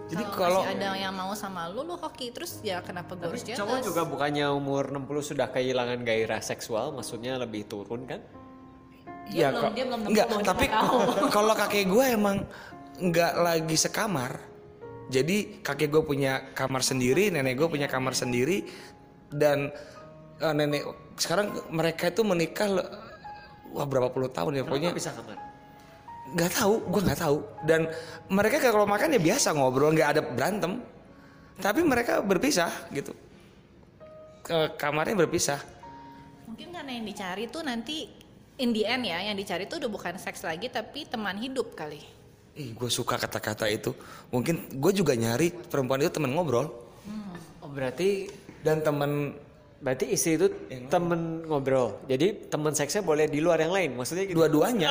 Jadi 0.05 0.21
kalau 0.21 0.37
kalau 0.37 0.61
masih 0.61 0.77
ada 0.77 0.89
yang 0.95 1.13
mau 1.13 1.33
sama 1.33 1.65
lu 1.65 1.81
lu 1.81 1.97
hoki 1.97 2.29
terus 2.29 2.61
ya 2.61 2.77
kenapa 2.79 3.13
gue 3.13 3.25
harus? 3.25 3.41
Cowok 3.41 3.79
juga 3.83 4.01
bukannya 4.05 4.45
umur 4.49 4.89
60 4.89 5.01
sudah 5.25 5.49
kehilangan 5.49 6.01
gairah 6.01 6.41
seksual, 6.41 6.93
maksudnya 6.93 7.37
lebih 7.37 7.65
turun 7.65 8.05
kan? 8.05 8.21
Dia 9.25 9.33
Iya, 9.33 9.47
belum- 9.49 9.61
kok- 9.61 9.73
dia 9.73 9.85
belum 9.85 10.01
enggak, 10.05 10.27
60, 10.27 10.37
dia 10.37 10.45
tapi 10.45 10.65
kalau 11.35 11.53
kakek 11.53 11.85
gue 11.85 12.05
emang 12.07 12.37
nggak 12.95 13.33
lagi 13.35 13.75
sekamar. 13.75 14.31
Jadi 15.05 15.61
kakek 15.61 15.89
gue 15.89 16.01
punya 16.01 16.53
kamar 16.53 16.81
sendiri, 16.81 17.29
nenek 17.29 17.57
gue 17.57 17.67
punya 17.67 17.85
kamar 17.85 18.13
sendiri, 18.13 18.65
dan 19.29 19.73
eh, 20.41 20.53
nenek 20.53 20.83
sekarang 21.15 21.55
mereka 21.71 22.11
itu 22.11 22.21
menikah 22.23 22.67
le- 22.67 22.91
wah 23.71 23.87
berapa 23.87 24.11
puluh 24.11 24.31
tahun 24.31 24.59
ya 24.59 24.63
pokoknya 24.63 24.91
bisa 24.95 25.11
kamar? 25.15 25.37
nggak 26.25 26.51
tahu, 26.57 26.73
gue 26.89 27.01
nggak 27.05 27.21
tahu. 27.21 27.37
Dan 27.69 27.85
mereka 28.33 28.57
kalau 28.57 28.89
makan 28.89 29.13
ya 29.13 29.21
biasa 29.21 29.53
ngobrol, 29.53 29.93
nggak 29.93 30.09
ada 30.17 30.21
berantem. 30.25 30.81
Tapi 31.61 31.85
mereka 31.85 32.19
berpisah 32.25 32.73
gitu. 32.89 33.13
Ke 34.41 34.73
kamarnya 34.75 35.15
berpisah. 35.15 35.61
Mungkin 36.49 36.73
karena 36.73 36.91
yang 36.97 37.05
dicari 37.05 37.45
tuh 37.45 37.61
nanti 37.61 38.09
in 38.57 38.73
the 38.73 38.83
end 38.89 39.05
ya, 39.05 39.21
yang 39.21 39.37
dicari 39.37 39.69
tuh 39.69 39.77
udah 39.85 39.91
bukan 39.93 40.17
seks 40.17 40.41
lagi 40.41 40.67
tapi 40.67 41.05
teman 41.05 41.37
hidup 41.37 41.77
kali. 41.77 42.01
Ih, 42.57 42.73
gue 42.73 42.89
suka 42.89 43.21
kata-kata 43.21 43.69
itu. 43.69 43.93
Mungkin 44.33 44.81
gue 44.81 44.91
juga 44.97 45.13
nyari 45.13 45.53
perempuan 45.53 46.01
itu 46.01 46.09
teman 46.09 46.33
ngobrol 46.33 46.85
Oh 47.65 47.69
berarti 47.73 48.29
dan 48.61 48.85
teman 48.85 49.33
berarti 49.85 50.09
istri 50.09 50.33
itu 50.33 50.49
temen 50.89 51.45
ngobrol. 51.45 52.01
Jadi 52.09 52.49
temen 52.49 52.73
seksnya 52.73 53.05
boleh 53.05 53.29
di 53.29 53.37
luar 53.37 53.61
yang 53.61 53.69
lain, 53.69 53.93
maksudnya 53.93 54.25
gitu. 54.25 54.41
dua-duanya. 54.41 54.89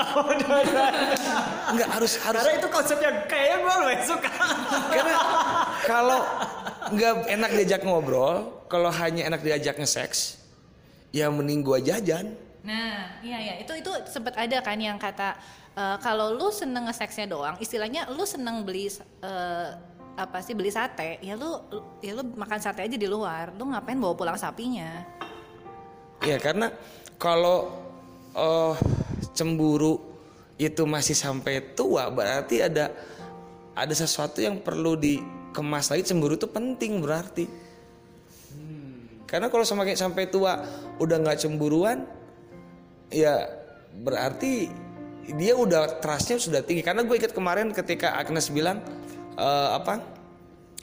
Enggak 1.75 1.89
harus 1.99 2.15
harus 2.23 2.39
Karena 2.47 2.55
itu 2.63 2.69
konsepnya 2.71 3.11
kayaknya 3.27 3.57
gue 3.59 3.75
lebih 3.83 3.99
suka. 4.07 4.31
karena 4.95 5.15
kalau 5.83 6.21
nggak 6.95 7.15
enak 7.27 7.51
diajak 7.59 7.83
ngobrol, 7.83 8.63
kalau 8.71 8.95
hanya 8.95 9.27
enak 9.27 9.43
diajak 9.43 9.75
nge-seks, 9.83 10.39
ya 11.11 11.27
mending 11.27 11.67
gue 11.67 11.91
jajan. 11.91 12.39
Nah, 12.63 13.19
iya 13.19 13.39
ya, 13.51 13.55
itu 13.67 13.75
itu 13.75 13.91
sempat 14.07 14.39
ada 14.39 14.63
kan 14.63 14.79
yang 14.79 14.95
kata 14.95 15.35
eh, 15.75 15.97
kalau 16.07 16.39
lu 16.39 16.55
seneng 16.55 16.87
nge-seksnya 16.87 17.27
doang, 17.27 17.59
istilahnya 17.59 18.07
lu 18.15 18.23
seneng 18.23 18.63
beli 18.63 18.87
eh, 18.87 19.69
apa 20.15 20.39
sih 20.43 20.55
beli 20.55 20.71
sate, 20.71 21.19
ya 21.19 21.35
lu 21.35 21.59
ya 21.99 22.15
lu 22.15 22.23
makan 22.39 22.59
sate 22.63 22.87
aja 22.87 22.95
di 22.95 23.09
luar, 23.11 23.51
lu 23.59 23.71
ngapain 23.71 23.99
bawa 23.99 24.15
pulang 24.15 24.39
sapinya? 24.39 25.03
Ya 26.23 26.39
karena 26.39 26.71
kalau 27.19 27.75
eh, 28.35 28.75
cemburu 29.35 29.99
itu 30.55 30.87
masih 30.87 31.19
sampai 31.19 31.75
tua, 31.75 32.07
berarti 32.15 32.63
ada 32.63 32.95
ada 33.75 33.95
sesuatu 33.95 34.39
yang 34.39 34.63
perlu 34.63 34.95
dikemas 34.95 35.91
lagi. 35.91 36.07
Cemburu 36.07 36.39
itu 36.39 36.47
penting 36.47 37.03
berarti. 37.03 37.47
Karena 39.27 39.51
kalau 39.51 39.67
semakin 39.67 39.99
sampai 39.99 40.31
tua 40.31 40.63
udah 41.03 41.17
nggak 41.19 41.43
cemburuan, 41.43 42.07
ya 43.11 43.51
berarti 43.99 44.71
dia 45.35 45.59
udah 45.59 45.99
trustnya 45.99 46.39
sudah 46.39 46.63
tinggi. 46.63 46.87
Karena 46.87 47.03
gue 47.03 47.19
ingat 47.19 47.35
kemarin 47.35 47.75
ketika 47.75 48.15
Agnes 48.15 48.47
bilang 48.55 48.79
eh, 49.37 49.69
apa, 49.75 50.01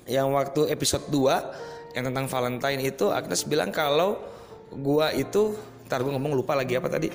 yang 0.08 0.32
waktu 0.34 0.72
episode 0.72 1.08
2 1.10 1.96
yang 1.96 2.04
tentang 2.08 2.26
Valentine 2.32 2.82
itu 2.88 3.12
Agnes 3.12 3.44
bilang 3.44 3.70
kalau 3.70 4.20
gua 4.72 5.12
itu, 5.12 5.56
ntar 5.88 6.00
gue 6.04 6.12
ngomong 6.12 6.32
lupa 6.36 6.56
lagi 6.56 6.80
apa 6.80 6.88
tadi. 6.88 7.12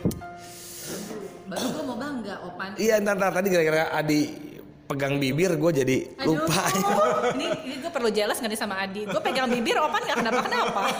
Baru 1.47 1.67
gue 1.73 1.83
mau 1.87 1.97
bangga, 1.97 2.35
Opan. 2.45 2.69
Iya 2.77 2.99
ntar, 3.01 3.15
ntar 3.17 3.33
tadi 3.33 3.49
gara-gara 3.49 3.89
Adi 3.95 4.21
pegang 4.87 5.19
bibir 5.19 5.51
gue 5.59 5.71
jadi 5.83 5.97
Aduh, 6.23 6.39
lupa. 6.39 6.63
ini, 7.39 7.47
ini 7.67 7.75
gue 7.83 7.91
perlu 7.91 8.11
jelas 8.11 8.39
gak 8.39 8.51
nih 8.51 8.59
sama 8.59 8.79
Adi? 8.83 9.03
Gue 9.07 9.23
pegang 9.23 9.51
bibir, 9.51 9.79
Opan 9.79 10.03
gak 10.07 10.19
kenapa-kenapa. 10.23 10.83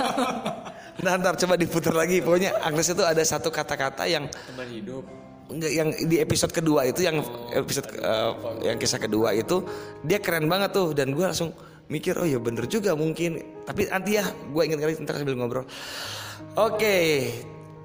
Nah, 0.97 1.13
ntar 1.21 1.37
coba 1.37 1.61
diputar 1.61 1.93
lagi. 1.93 2.25
Pokoknya 2.25 2.57
Agnes 2.57 2.89
itu 2.89 3.05
ada 3.05 3.21
satu 3.21 3.53
kata-kata 3.53 4.09
yang 4.09 4.33
Teman 4.33 4.65
hidup. 4.73 5.05
Yang 5.47 6.11
di 6.11 6.19
episode 6.19 6.51
kedua 6.51 6.91
itu 6.91 7.07
yang 7.07 7.23
episode 7.55 7.87
eh, 7.95 8.31
yang 8.67 8.77
kisah 8.83 8.99
kedua 8.99 9.31
itu 9.31 9.63
dia 10.03 10.19
keren 10.19 10.51
banget 10.51 10.75
tuh. 10.75 10.91
Dan 10.91 11.15
gue 11.15 11.23
langsung 11.23 11.55
mikir 11.87 12.19
oh 12.19 12.27
ya 12.27 12.43
bener 12.43 12.67
juga 12.67 12.99
mungkin. 12.99 13.63
Tapi 13.63 13.87
nanti 13.87 14.19
ya 14.19 14.27
gue 14.27 14.63
ingat 14.67 14.79
kali 14.83 14.93
ntar 15.07 15.23
sambil 15.23 15.39
ngobrol. 15.39 15.67
Oke 16.59 17.31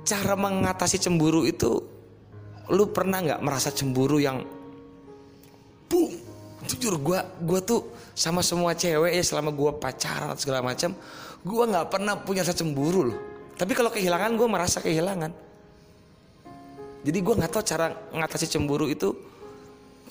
cara 0.02 0.34
mengatasi 0.34 0.98
cemburu 0.98 1.46
itu 1.46 1.78
lu 2.74 2.90
pernah 2.90 3.22
nggak 3.22 3.42
merasa 3.46 3.70
cemburu 3.70 4.18
yang 4.18 4.42
boom? 5.86 6.18
Jujur 6.66 6.98
gue 6.98 7.20
gue 7.46 7.60
tuh 7.62 7.82
sama 8.14 8.46
semua 8.46 8.74
cewek 8.78 9.18
ya 9.18 9.24
selama 9.26 9.50
gue 9.54 9.72
pacaran 9.82 10.38
segala 10.38 10.62
macam 10.62 10.94
gue 11.42 11.64
nggak 11.66 11.90
pernah 11.90 12.18
punya 12.22 12.42
rasa 12.46 12.58
cemburu 12.58 13.14
loh. 13.14 13.20
Tapi 13.58 13.78
kalau 13.78 13.94
kehilangan 13.94 14.34
gue 14.34 14.48
merasa 14.50 14.82
kehilangan 14.82 15.51
jadi 17.02 17.18
gue 17.18 17.34
nggak 17.34 17.52
tahu 17.52 17.64
cara 17.66 17.98
mengatasi 18.14 18.46
cemburu 18.46 18.86
itu. 18.86 19.18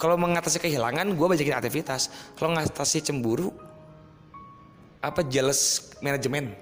Kalau 0.01 0.17
mengatasi 0.17 0.59
kehilangan, 0.59 1.13
gue 1.13 1.27
banyakin 1.29 1.61
aktivitas. 1.61 2.09
Kalau 2.35 2.57
mengatasi 2.57 3.05
cemburu, 3.05 3.53
apa 5.05 5.21
jealous 5.29 5.93
manajemen? 6.01 6.57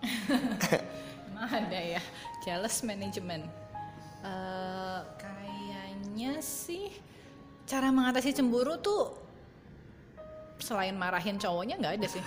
Ada 1.58 1.80
ya, 1.98 2.02
jealous 2.46 2.80
management. 2.86 3.44
Eh, 4.24 5.00
kayaknya 5.18 6.40
sih 6.40 6.88
cara 7.68 7.92
mengatasi 7.92 8.32
cemburu 8.32 8.80
tuh 8.80 9.23
selain 10.58 10.94
marahin 10.94 11.36
cowoknya 11.36 11.74
nggak 11.76 11.94
ada 11.98 12.08
sih. 12.08 12.22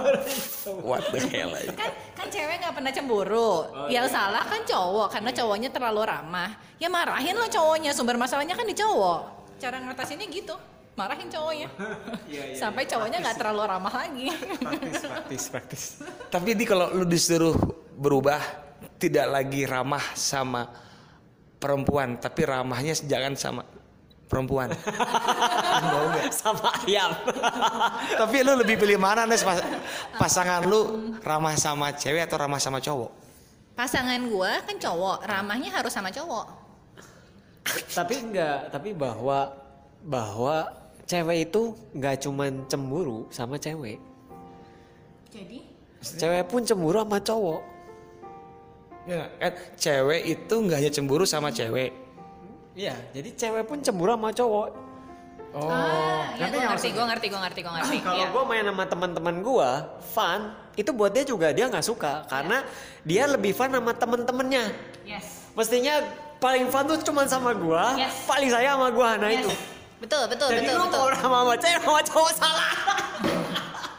What 0.88 1.10
the 1.10 1.20
hell? 1.28 1.50
aja. 1.52 1.74
kan 1.74 1.90
kan 2.14 2.26
cewek 2.30 2.56
nggak 2.62 2.74
pernah 2.74 2.92
cemburu. 2.94 3.52
yang 3.90 4.06
salah 4.06 4.46
kan 4.46 4.62
cowok 4.62 5.08
karena 5.10 5.30
cowoknya 5.34 5.68
terlalu 5.74 6.02
ramah. 6.06 6.50
Ya 6.78 6.86
marahin 6.88 7.34
lo 7.34 7.46
cowoknya. 7.50 7.90
Sumber 7.92 8.16
masalahnya 8.16 8.54
kan 8.54 8.64
di 8.64 8.76
cowok. 8.76 9.20
Cara 9.58 9.76
ngatasinnya 9.82 10.26
gitu. 10.30 10.54
marahin 10.98 11.32
cowoknya. 11.32 11.68
Iya, 12.30 12.54
iya, 12.54 12.56
Sampai 12.58 12.86
cowoknya 12.86 13.18
nggak 13.24 13.36
terlalu 13.40 13.62
ramah 13.66 13.94
lagi. 13.94 14.26
praktis 14.60 15.02
praktis 15.10 15.44
praktis 15.50 15.82
Tapi 16.30 16.54
di 16.54 16.64
kalau 16.68 16.92
lu 16.94 17.02
disuruh 17.08 17.56
berubah 17.98 18.38
tidak 19.00 19.26
lagi 19.32 19.64
ramah 19.64 20.02
sama 20.12 20.68
perempuan, 21.60 22.16
tapi 22.20 22.44
ramahnya 22.44 22.96
jangan 22.96 23.34
sama 23.36 23.62
perempuan. 24.30 24.70
Mau 25.90 26.06
nggak? 26.14 26.30
sama 26.30 26.70
ayam 26.86 27.10
Tapi 28.22 28.36
lu 28.46 28.54
lebih 28.54 28.78
pilih 28.78 28.94
mana 28.94 29.26
Nes 29.26 29.42
Pas- 29.42 29.66
pasangan 30.14 30.62
lu 30.62 31.10
ramah 31.18 31.58
sama 31.58 31.90
cewek 31.90 32.30
atau 32.30 32.38
ramah 32.38 32.62
sama 32.62 32.78
cowok? 32.78 33.10
Pasangan 33.74 34.22
gua 34.30 34.62
kan 34.62 34.78
cowok, 34.78 35.26
ramahnya 35.26 35.74
harus 35.74 35.90
sama 35.90 36.14
cowok. 36.14 36.46
tapi 37.92 38.16
enggak 38.16 38.72
tapi 38.72 38.96
bahwa 38.96 39.52
bahwa 40.00 40.64
cewek 41.04 41.50
itu 41.50 41.76
nggak 41.92 42.24
cuman 42.24 42.64
cemburu 42.66 43.28
sama 43.28 43.60
cewek 43.60 44.00
Jadi 45.28 45.58
cewek 46.00 46.48
pun 46.48 46.64
cemburu 46.64 47.04
sama 47.04 47.20
cowok 47.20 47.60
Ya, 49.08 49.28
kan 49.36 49.52
cewek 49.76 50.22
itu 50.24 50.54
nggak 50.54 50.76
hanya 50.76 50.92
cemburu 50.92 51.24
sama 51.24 51.48
cewek. 51.48 51.90
Iya 52.72 52.94
jadi 53.10 53.28
cewek 53.34 53.64
pun 53.66 53.78
cemburu 53.80 54.14
sama 54.14 54.30
cowok 54.30 54.68
Oh, 55.50 55.66
ah, 55.66 56.30
ya 56.38 56.46
ngerti 56.46 56.54
gue 56.54 56.62
ngerti, 56.62 56.88
gue 56.94 57.02
ngerti, 57.02 57.26
gue 57.26 57.40
ngerti, 57.42 57.60
gue 57.66 57.72
ngerti. 57.74 57.96
kalau 58.06 58.22
Iya. 58.22 58.26
gue 58.30 58.42
main 58.46 58.64
sama 58.70 58.84
teman-teman 58.86 59.34
gue 59.42 59.70
fun 60.06 60.40
itu 60.78 60.90
buat 60.94 61.10
dia 61.10 61.26
juga 61.26 61.50
dia 61.50 61.66
nggak 61.66 61.82
suka 61.82 62.22
karena 62.30 62.62
dia 63.02 63.26
lebih 63.26 63.50
fun 63.50 63.66
sama 63.66 63.90
temen-temennya 63.90 64.70
Yes. 65.02 65.50
mestinya 65.58 66.06
paling 66.38 66.70
fun 66.70 66.86
tuh 66.86 67.02
cuman 67.02 67.26
sama 67.26 67.50
gue 67.50 67.84
Yes. 67.98 68.30
paling 68.30 68.46
saya 68.46 68.78
sama 68.78 68.94
gue 68.94 69.08
nah 69.18 69.26
Yes. 69.26 69.42
itu 69.42 69.50
Betul, 70.00 70.22
betul, 70.30 70.48
jadi 70.48 70.64
betul, 70.64 70.78
lu 70.78 70.84
betul. 70.86 71.00
mau 71.02 71.08
sama 71.12 71.36
sama 71.42 71.54
cewek 71.58 71.80
sama 71.82 72.00
cowok 72.06 72.32
salah 72.38 72.70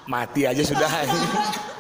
mati 0.08 0.42
aja 0.44 0.64
sudah. 0.64 0.88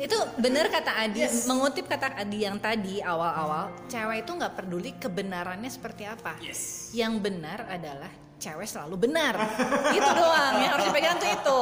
Itu 0.00 0.16
bener 0.40 0.72
kata 0.72 0.96
Adi, 1.04 1.28
mengutip 1.44 1.84
kata 1.84 2.16
Adi 2.16 2.48
yang 2.48 2.56
tadi 2.56 3.04
awal-awal, 3.04 3.84
cewek 3.84 4.24
itu 4.24 4.32
nggak 4.32 4.52
peduli 4.56 4.96
kebenarannya 4.96 5.68
seperti 5.68 6.08
apa. 6.08 6.40
Yang 6.96 7.14
benar 7.20 7.68
adalah 7.68 8.08
cewek 8.40 8.64
selalu 8.64 8.96
benar. 8.96 9.36
itu 9.98 10.10
doang 10.16 10.54
yang 10.56 10.72
harus 10.72 10.84
dipegang 10.88 11.16
tuh 11.20 11.30
itu. 11.30 11.60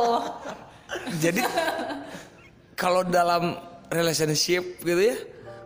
Jadi 1.18 1.42
kalau 2.78 3.02
dalam 3.02 3.58
relationship 3.90 4.78
gitu 4.86 5.02
ya, 5.02 5.18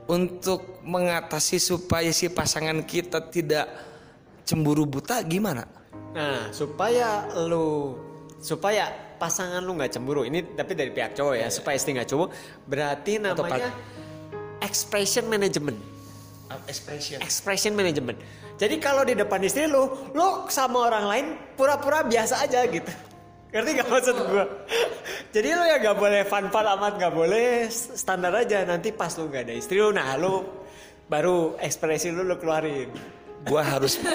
untuk 0.08 0.80
mengatasi 0.80 1.60
supaya 1.60 2.08
si 2.08 2.32
pasangan 2.32 2.80
kita 2.88 3.20
tidak 3.28 3.68
cemburu 4.48 4.88
buta 4.88 5.20
gimana? 5.28 5.68
Nah, 6.16 6.48
supaya 6.56 7.28
lu 7.36 8.00
supaya 8.42 9.11
pasangan 9.22 9.62
lu 9.62 9.78
nggak 9.78 9.94
cemburu. 9.94 10.26
Ini 10.26 10.58
tapi 10.58 10.74
dari 10.74 10.90
pihak 10.90 11.14
cowok 11.14 11.34
ya, 11.38 11.46
supaya 11.46 11.78
istri 11.78 11.94
nggak 11.94 12.10
cemburu, 12.10 12.34
berarti 12.66 13.22
Atau 13.22 13.46
namanya 13.46 13.70
expression 14.58 15.30
management. 15.30 15.78
Expression. 16.66 17.22
Expression 17.22 17.72
management. 17.78 18.18
Jadi 18.58 18.76
kalau 18.82 19.06
di 19.06 19.14
depan 19.14 19.40
istri 19.46 19.70
lu, 19.70 20.10
lu 20.12 20.50
sama 20.50 20.90
orang 20.90 21.04
lain 21.06 21.26
pura-pura 21.54 22.02
biasa 22.02 22.42
aja 22.42 22.66
gitu. 22.66 22.90
Ngerti 23.52 23.70
gak 23.84 23.88
maksud 23.88 24.16
gua? 24.32 24.44
Jadi 25.34 25.48
lu 25.52 25.64
ya 25.64 25.76
gak 25.80 25.96
boleh 25.96 26.24
fun-fun 26.24 26.66
amat, 26.76 26.92
gak 26.96 27.12
boleh 27.12 27.68
standar 27.72 28.32
aja. 28.32 28.64
Nanti 28.64 28.92
pas 28.92 29.12
lu 29.16 29.28
gak 29.28 29.48
ada 29.48 29.54
istri 29.56 29.76
lu, 29.76 29.92
nah 29.92 30.16
lu 30.16 30.44
baru 31.08 31.56
ekspresi 31.60 32.12
lu 32.12 32.24
lu 32.24 32.36
keluarin. 32.40 32.88
Gua 33.44 33.62
harus 33.62 33.98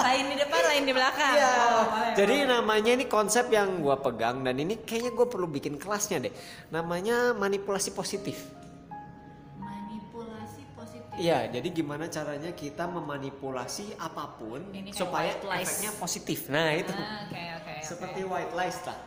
Lain 0.00 0.24
di 0.26 0.36
depan, 0.38 0.62
lain 0.62 0.84
di 0.86 0.94
belakang. 0.94 1.34
Iya. 1.34 1.50
Oh, 1.50 1.82
boleh, 1.90 2.14
Jadi 2.14 2.34
namanya 2.46 2.90
ini 2.94 3.04
konsep 3.04 3.50
yang 3.50 3.78
gua 3.78 3.98
pegang 3.98 4.40
dan 4.40 4.56
ini 4.56 4.78
kayaknya 4.78 5.10
gue 5.10 5.26
perlu 5.26 5.46
bikin 5.46 5.74
kelasnya 5.76 6.22
deh. 6.22 6.34
Namanya 6.70 7.34
manipulasi 7.34 7.90
positif. 7.90 8.46
Manipulasi 9.58 10.62
positif. 10.72 11.18
Iya, 11.18 11.50
jadi 11.50 11.68
gimana 11.68 12.06
caranya 12.06 12.54
kita 12.54 12.86
memanipulasi 12.86 13.98
apa 13.98 14.38
pun 14.38 14.64
supaya 14.90 15.34
efeknya 15.58 15.92
positif. 15.94 16.46
Nah 16.48 16.70
itu 16.72 16.90
Ah, 16.90 17.26
oke, 17.26 17.42
oke. 17.60 17.74
seperti 17.82 18.20
white 18.24 18.54
lies 18.54 18.78
lah. 18.86 18.98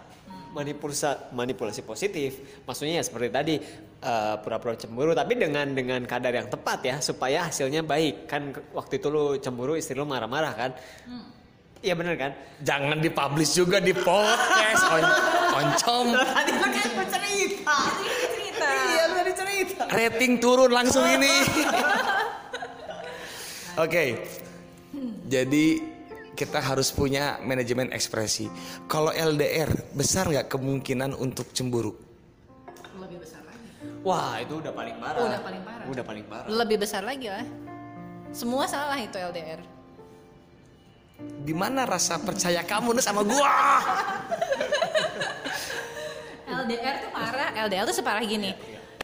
Manipulasi 0.54 1.34
manipulasi 1.34 1.82
positif, 1.82 2.62
maksudnya 2.70 3.02
ya 3.02 3.04
seperti 3.04 3.30
tadi 3.34 3.56
eh, 4.00 4.36
pura-pura 4.38 4.78
cemburu, 4.78 5.18
tapi 5.18 5.34
dengan 5.34 5.74
dengan 5.74 6.06
kadar 6.06 6.30
yang 6.30 6.46
tepat 6.46 6.80
ya 6.86 6.96
supaya 7.02 7.50
hasilnya 7.50 7.82
baik. 7.82 8.30
Kan 8.30 8.54
waktu 8.70 9.02
itu 9.02 9.10
lu 9.10 9.42
cemburu 9.42 9.74
istri 9.74 9.98
lu 9.98 10.06
marah-marah 10.06 10.54
kan? 10.54 10.72
Iya 11.84 12.00
bener 12.00 12.16
kan? 12.16 12.32
jangan 12.64 13.04
dipublish 13.04 13.60
juga 13.60 13.84
di 13.84 13.92
podcast. 13.92 14.84
On- 14.88 15.18
oncom. 15.60 16.16
Tadi 16.16 16.52
lu 16.56 16.68
kan 16.72 16.88
cerita. 17.12 17.78
cerita. 18.32 18.70
Iya 18.72 19.04
lu 19.04 19.14
tadi 19.20 19.32
cerita. 19.36 19.84
Rating 19.92 20.34
turun 20.40 20.72
langsung 20.72 21.04
ini. 21.04 21.44
Oke. 23.84 24.06
Jadi 25.28 25.93
kita 26.34 26.60
harus 26.60 26.90
punya 26.90 27.38
manajemen 27.46 27.94
ekspresi. 27.94 28.50
Kalau 28.90 29.14
LDR 29.14 29.70
besar 29.94 30.30
nggak 30.30 30.50
kemungkinan 30.50 31.14
untuk 31.14 31.54
cemburu? 31.54 31.94
Lebih 32.98 33.22
besar 33.22 33.46
lagi. 33.46 33.70
Wah 34.02 34.42
itu 34.42 34.54
udah 34.58 34.74
paling 34.74 34.96
parah. 34.98 35.22
Udah 35.22 35.40
paling 35.42 35.62
parah. 35.62 35.86
Udah 35.86 36.04
paling 36.04 36.26
parah. 36.26 36.46
Lebih 36.50 36.78
besar 36.82 37.02
lagi 37.06 37.28
lah. 37.30 37.46
Semua 38.34 38.66
salah 38.66 38.98
itu 38.98 39.14
LDR. 39.14 39.62
Di 41.46 41.54
mana 41.54 41.86
rasa 41.86 42.18
percaya 42.18 42.66
kamu 42.66 42.98
nih 42.98 43.06
sama 43.06 43.22
gua? 43.22 43.48
LDR 46.66 46.96
tuh 46.98 47.12
parah. 47.14 47.50
LDR 47.70 47.86
tuh 47.86 47.96
separah 47.96 48.24
gini. 48.26 48.52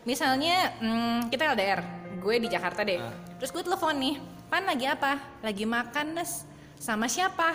Misalnya 0.02 0.74
hmm, 0.82 1.30
kita 1.30 1.54
LDR, 1.54 1.86
gue 2.18 2.36
di 2.42 2.50
Jakarta 2.50 2.82
deh. 2.82 2.98
Terus 3.38 3.54
gue 3.54 3.62
telepon 3.62 3.94
nih, 3.94 4.16
Pan 4.50 4.66
lagi 4.66 4.90
apa? 4.90 5.22
Lagi 5.46 5.62
makan 5.70 6.18
Nes. 6.18 6.50
Sama 6.80 7.12
siapa? 7.12 7.52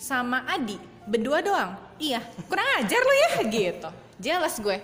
Sama 0.00 0.40
Adi. 0.48 0.80
Berdua 1.04 1.44
doang. 1.44 1.76
Iya, 2.00 2.24
kurang 2.48 2.64
ajar 2.80 3.00
lu 3.04 3.14
ya 3.20 3.30
gitu. 3.44 3.88
Jelas 4.16 4.56
gue. 4.56 4.80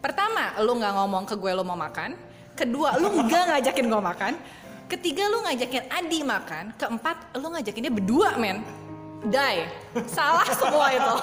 Pertama, 0.00 0.56
lu 0.64 0.80
nggak 0.80 0.96
ngomong 0.96 1.28
ke 1.28 1.36
gue 1.36 1.52
lu 1.52 1.60
mau 1.60 1.76
makan. 1.76 2.16
Kedua, 2.56 2.96
lu 2.96 3.12
nggak 3.12 3.52
ngajakin 3.52 3.84
gue 3.84 4.02
makan. 4.02 4.32
Ketiga, 4.88 5.28
lu 5.28 5.44
ngajakin 5.44 5.92
Adi 5.92 6.20
makan. 6.24 6.64
Keempat, 6.80 7.36
lu 7.36 7.52
ngajakin 7.52 7.82
dia 7.84 7.92
berdua, 7.92 8.40
men. 8.40 8.64
Die. 9.28 9.60
Salah 10.08 10.48
semua 10.48 10.86
itu. 10.88 11.14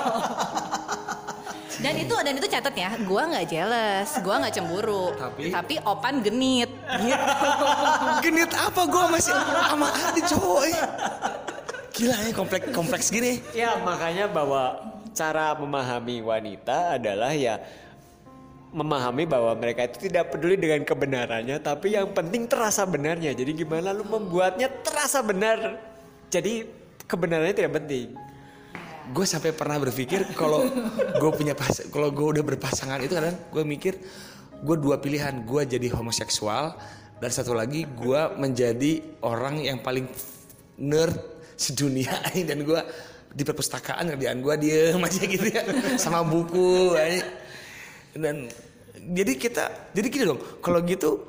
Dan 1.79 1.93
itu 1.95 2.11
dan 2.11 2.33
itu 2.35 2.47
catat 2.51 2.75
ya, 2.75 2.91
gua 3.07 3.23
nggak 3.31 3.45
jealous, 3.47 4.19
gua 4.19 4.43
nggak 4.43 4.51
cemburu, 4.51 5.15
Tapi? 5.47 5.79
Opan 5.87 6.19
genit, 6.19 6.67
gitu. 6.67 7.65
Genit 8.27 8.51
apa 8.51 8.83
gua 8.83 9.07
masih 9.07 9.31
sama 9.31 9.87
Adi 9.87 10.21
cowok 10.27 10.61
eh. 10.67 10.75
Gila 11.99 12.15
ya 12.15 12.31
kompleks 12.31 12.65
kompleks 12.71 13.07
gini. 13.11 13.43
Ya 13.51 13.75
makanya 13.83 14.31
bahwa 14.31 14.95
cara 15.11 15.51
memahami 15.59 16.23
wanita 16.23 16.95
adalah 16.95 17.35
ya 17.35 17.59
memahami 18.71 19.27
bahwa 19.27 19.51
mereka 19.59 19.83
itu 19.83 20.07
tidak 20.07 20.31
peduli 20.31 20.55
dengan 20.55 20.87
kebenarannya 20.87 21.59
tapi 21.59 21.99
yang 21.99 22.15
penting 22.15 22.47
terasa 22.47 22.87
benarnya. 22.87 23.35
Jadi 23.35 23.51
gimana 23.51 23.91
lu 23.91 24.07
membuatnya 24.07 24.71
terasa 24.79 25.19
benar. 25.19 25.75
Jadi 26.31 26.63
kebenarannya 27.03 27.51
tidak 27.51 27.83
penting. 27.83 28.15
Gue 29.11 29.25
sampai 29.27 29.51
pernah 29.51 29.75
berpikir 29.81 30.23
kalau 30.39 30.71
gue 31.19 31.31
punya 31.35 31.51
pas 31.51 31.83
kalau 31.91 32.15
gue 32.15 32.39
udah 32.39 32.43
berpasangan 32.45 33.03
itu 33.03 33.11
kadang 33.11 33.35
gue 33.51 33.63
mikir 33.67 33.99
gue 34.63 34.75
dua 34.79 35.03
pilihan 35.03 35.43
gue 35.43 35.61
jadi 35.67 35.87
homoseksual 35.91 36.79
dan 37.19 37.31
satu 37.33 37.51
lagi 37.51 37.83
gue 37.83 38.21
menjadi 38.39 39.03
orang 39.25 39.65
yang 39.65 39.83
paling 39.83 40.07
nerd 40.79 41.38
sedunia 41.59 42.15
ini 42.31 42.47
dan 42.47 42.63
gue 42.63 42.81
di 43.29 43.43
perpustakaan 43.43 44.15
kerjaan 44.15 44.39
gue 44.39 44.55
diem 44.57 45.01
aja 45.07 45.23
gitu 45.27 45.47
ya 45.51 45.61
sama 45.99 46.23
buku 46.23 46.95
aja. 46.95 47.27
dan 48.15 48.47
jadi 48.95 49.33
kita 49.35 49.65
jadi 49.91 50.07
gini 50.07 50.23
dong 50.25 50.41
kalau 50.63 50.79
gitu 50.87 51.19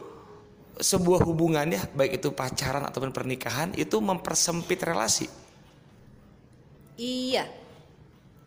sebuah 0.80 1.26
hubungannya 1.28 1.92
baik 1.92 2.22
itu 2.22 2.32
pacaran 2.32 2.86
ataupun 2.86 3.10
pernikahan 3.12 3.74
itu 3.76 4.00
mempersempit 4.00 4.80
relasi 4.80 5.26
iya, 6.96 7.44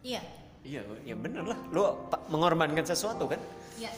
iya, 0.02 0.22
Iya, 0.64 0.80
ya 1.04 1.16
bener 1.20 1.44
lah. 1.44 1.60
Lu 1.76 1.84
pa- 2.08 2.24
mengorbankan 2.32 2.88
sesuatu 2.88 3.28
kan? 3.28 3.40
iya. 3.76 3.92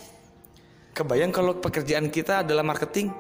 Kebayang 0.98 1.30
kalau 1.30 1.54
pekerjaan 1.62 2.10
kita 2.10 2.42
adalah 2.42 2.66
marketing, 2.66 3.14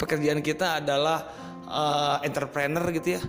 pekerjaan 0.00 0.40
kita 0.40 0.80
adalah 0.80 1.28
eh, 1.68 2.16
entrepreneur 2.24 2.88
gitu 2.96 3.20
ya, 3.20 3.22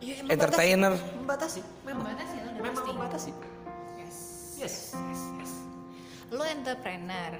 Iya, 0.00 0.14
entertainer. 0.24 0.92
Membatasi. 0.96 1.60
Memang. 1.84 2.04
Membatasi 2.08 2.34
udah 2.40 2.52
Memang 2.56 2.74
pasti. 2.74 2.90
membatasi. 2.90 3.30
Yes. 4.00 4.16
Yes. 4.56 4.74
Yes, 4.96 5.22
yes. 5.36 5.52
Lu 6.32 6.42
entrepreneur, 6.44 7.32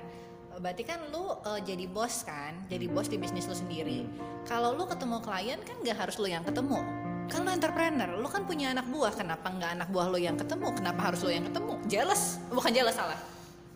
berarti 0.61 0.83
kan 0.85 1.01
lu 1.09 1.25
eh, 1.41 1.61
jadi 1.65 1.85
bos 1.89 2.21
kan, 2.23 2.53
jadi 2.69 2.87
bos 2.93 3.09
di 3.09 3.17
bisnis 3.17 3.49
lu 3.49 3.57
sendiri. 3.57 4.05
Kalau 4.45 4.77
lu 4.77 4.85
ketemu 4.85 5.19
klien 5.25 5.61
kan 5.65 5.77
gak 5.81 5.97
harus 5.97 6.21
lu 6.21 6.29
yang 6.29 6.45
ketemu, 6.45 6.85
kan 7.31 7.47
lo 7.47 7.51
entrepreneur 7.55 8.11
lo 8.19 8.27
kan 8.27 8.43
punya 8.43 8.75
anak 8.75 8.91
buah 8.91 9.15
kenapa 9.15 9.47
nggak 9.55 9.71
anak 9.79 9.89
buah 9.95 10.11
lo 10.11 10.19
yang 10.19 10.35
ketemu 10.35 10.67
kenapa 10.75 11.01
harus 11.15 11.23
lo 11.23 11.31
yang 11.31 11.47
ketemu 11.47 11.79
jealous 11.87 12.43
bukan 12.51 12.75
jealous 12.75 12.99
salah 12.99 13.15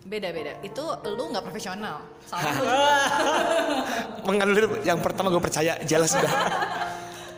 beda 0.02 0.34
beda 0.34 0.58
itu 0.66 0.82
lo 0.82 1.22
nggak 1.30 1.44
profesional 1.46 2.02
salah 2.26 2.50
lo 2.58 2.66
Mengalir 4.26 4.66
yang 4.82 4.98
pertama 4.98 5.30
gue 5.30 5.38
percaya 5.38 5.78
jelas 5.86 6.10
udah. 6.18 6.32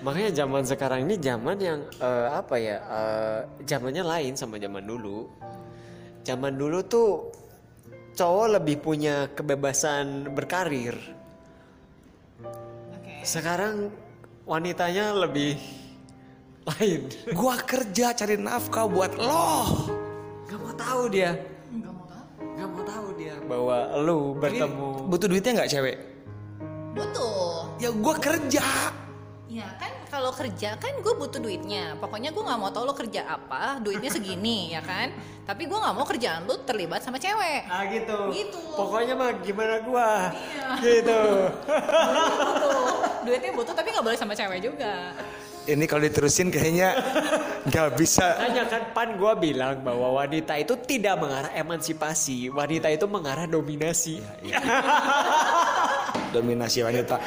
Makanya 0.04 0.44
zaman 0.44 0.62
sekarang 0.62 1.08
ini 1.08 1.16
zaman 1.16 1.56
yang 1.56 1.80
eh, 1.96 2.28
apa 2.30 2.54
ya? 2.56 2.76
eh, 2.78 3.38
zamannya 3.64 4.04
lain 4.04 4.32
sama 4.36 4.60
zaman 4.60 4.84
dulu. 4.84 5.24
Zaman 6.22 6.52
dulu 6.52 6.78
tuh 6.84 7.10
cowok 8.12 8.60
lebih 8.60 8.76
punya 8.80 9.30
kebebasan 9.32 10.32
berkarir. 10.32 10.96
Oke. 12.92 13.14
Sekarang 13.22 13.88
wanitanya 14.44 15.16
lebih 15.16 15.56
lain. 16.66 17.08
Gua 17.38 17.56
kerja 17.58 18.12
cari 18.12 18.36
nafkah 18.36 18.84
buat 18.86 19.14
lo. 19.16 19.64
Gak 20.46 20.58
mau 20.58 20.74
tahu 20.74 21.02
dia. 21.08 21.32
nggak 21.66 21.92
mau 21.92 22.06
tahu 22.06 22.24
Gak 22.56 22.68
mau 22.70 22.82
tahu 22.84 23.06
dia 23.18 23.34
bahwa 23.44 23.76
lu 23.98 24.18
Ini 24.30 24.38
bertemu. 24.38 24.88
butuh 25.08 25.26
duitnya 25.26 25.52
nggak 25.56 25.70
cewek? 25.70 25.96
butuh 26.96 27.68
Ya 27.76 27.90
gua 27.92 28.14
kerja. 28.16 28.64
Ya 29.46 29.62
kan 29.78 29.94
kalau 30.10 30.34
kerja 30.34 30.74
kan 30.74 30.90
gue 30.98 31.14
butuh 31.14 31.38
duitnya. 31.38 31.94
Pokoknya 32.02 32.34
gue 32.34 32.42
nggak 32.42 32.58
mau 32.58 32.70
tahu 32.74 32.82
lo 32.82 32.94
kerja 32.98 33.30
apa, 33.30 33.78
duitnya 33.78 34.10
segini 34.10 34.66
ya 34.74 34.82
kan. 34.82 35.14
Tapi 35.46 35.70
gue 35.70 35.78
nggak 35.78 35.94
mau 35.94 36.02
kerjaan 36.02 36.50
lo 36.50 36.66
terlibat 36.66 37.06
sama 37.06 37.22
cewek. 37.22 37.70
Ah 37.70 37.86
gitu. 37.86 38.34
Gitu. 38.34 38.58
Pokoknya 38.74 39.14
mah 39.14 39.30
gimana 39.38 39.78
gua. 39.86 40.34
Gitu. 40.82 41.22
butuh, 42.42 42.78
duitnya 43.22 43.50
butuh 43.54 43.74
tapi 43.74 43.94
nggak 43.94 44.04
boleh 44.04 44.18
sama 44.18 44.34
cewek 44.34 44.58
juga. 44.66 45.14
Ini 45.66 45.82
kalau 45.86 46.02
diterusin 46.02 46.50
kayaknya 46.50 46.98
nggak 47.70 47.98
bisa. 47.98 48.38
Hanya 48.42 48.66
kan 48.66 48.90
pan 48.90 49.14
gua 49.14 49.38
bilang 49.38 49.78
bahwa 49.86 50.18
wanita 50.26 50.58
itu 50.58 50.74
tidak 50.82 51.22
mengarah 51.22 51.54
emansipasi, 51.54 52.50
wanita 52.50 52.90
itu 52.90 53.06
mengarah 53.06 53.46
dominasi. 53.46 54.18
Dominasi 56.34 56.82
wanita. 56.82 57.18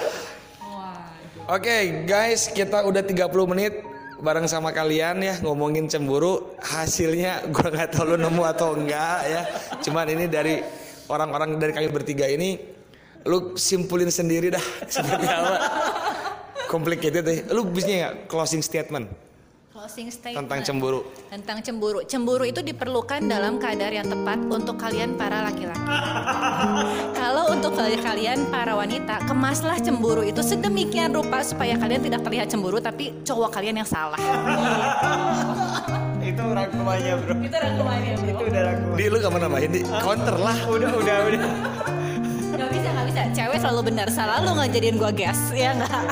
Oke 1.49 2.05
guys, 2.05 2.45
kita 2.53 2.85
udah 2.85 3.01
30 3.01 3.25
menit 3.49 3.81
bareng 4.21 4.45
sama 4.45 4.69
kalian 4.69 5.17
ya 5.17 5.33
ngomongin 5.41 5.89
cemburu. 5.89 6.53
Hasilnya 6.61 7.49
gua 7.49 7.73
nggak 7.73 7.89
tahu 7.89 8.13
lu 8.13 8.15
nemu 8.21 8.43
atau 8.45 8.77
enggak 8.77 9.19
ya. 9.25 9.41
Cuman 9.81 10.13
ini 10.13 10.29
dari 10.29 10.61
orang-orang 11.09 11.57
dari 11.57 11.73
kami 11.73 11.89
bertiga 11.89 12.29
ini 12.29 12.53
lu 13.25 13.57
simpulin 13.57 14.13
sendiri 14.13 14.53
dah 14.53 14.61
seperti 14.93 15.25
apa. 15.25 15.57
Complicated 16.69 17.25
deh. 17.25 17.39
Lu 17.49 17.65
bisnya 17.65 17.95
nggak 17.97 18.15
closing 18.29 18.61
statement 18.61 19.09
Closing 19.79 20.11
statement 20.11 20.43
tentang 20.43 20.59
cemburu? 20.59 21.07
Tentang 21.31 21.63
cemburu. 21.63 22.03
Cemburu 22.03 22.43
itu 22.43 22.59
diperlukan 22.59 23.23
dalam 23.23 23.63
kadar 23.63 23.87
yang 23.95 24.11
tepat 24.11 24.35
untuk 24.51 24.75
kalian 24.75 25.15
para 25.15 25.39
laki-laki. 25.47 25.79
Kalau 27.23 27.47
untuk 27.55 27.79
kalian 27.79 28.51
para 28.51 28.75
wanita, 28.75 29.23
kemaslah 29.23 29.79
cemburu 29.79 30.27
itu 30.27 30.43
sedemikian 30.43 31.15
rupa 31.15 31.47
supaya 31.47 31.79
kalian 31.79 32.03
tidak 32.03 32.27
terlihat 32.27 32.51
cemburu 32.51 32.83
tapi 32.83 33.23
cowok 33.23 33.55
kalian 33.55 33.79
yang 33.79 33.87
salah. 33.87 34.19
itu 36.27 36.43
rangkumannya, 36.43 37.13
Bro. 37.23 37.33
Itu 37.39 37.55
rangkumannya, 37.63 38.13
bro. 38.19 38.27
Itu 38.35 38.43
udah 38.51 38.61
rangkuman. 38.67 38.95
Di 38.99 39.03
lu 39.07 39.15
gak 39.15 39.31
mau 39.31 39.39
nambahin 39.39 39.71
di 39.71 39.81
counter 39.87 40.35
lah. 40.35 40.57
Udah, 40.67 40.91
udah, 40.91 41.17
udah. 41.23 41.41
Gak 42.51 42.67
bisa, 42.75 42.87
gak 42.91 43.05
bisa. 43.07 43.21
Cewek 43.31 43.57
selalu 43.63 43.81
benar. 43.95 44.11
Salah 44.11 44.43
lu 44.43 44.59
nggak 44.59 44.75
jadiin 44.75 44.99
gua 44.99 45.15
gas, 45.15 45.39
ya 45.55 45.71
nggak? 45.71 46.03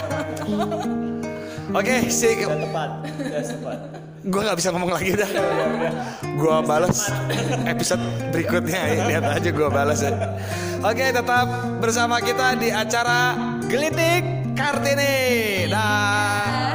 Oke, 1.78 2.10
sih. 2.10 2.42
Udah 2.42 2.58
tepat. 2.58 2.90
Udah 3.22 3.44
tepat. 3.46 3.78
Gua 4.28 4.42
nggak 4.50 4.58
bisa 4.58 4.70
ngomong 4.74 4.92
lagi 4.92 5.14
dah. 5.14 5.30
Gua 6.42 6.66
balas 6.66 7.14
episode 7.70 8.02
berikutnya. 8.34 8.82
ya. 8.82 9.04
Lihat 9.06 9.26
aja 9.38 9.50
gua 9.54 9.70
balas 9.70 10.02
ya. 10.02 10.14
Oke, 10.82 11.06
tetap 11.14 11.46
bersama 11.78 12.18
kita 12.18 12.58
di 12.58 12.74
acara 12.74 13.38
Gelitik 13.70 14.26
Kartini. 14.58 15.70
Dah. 15.70 16.67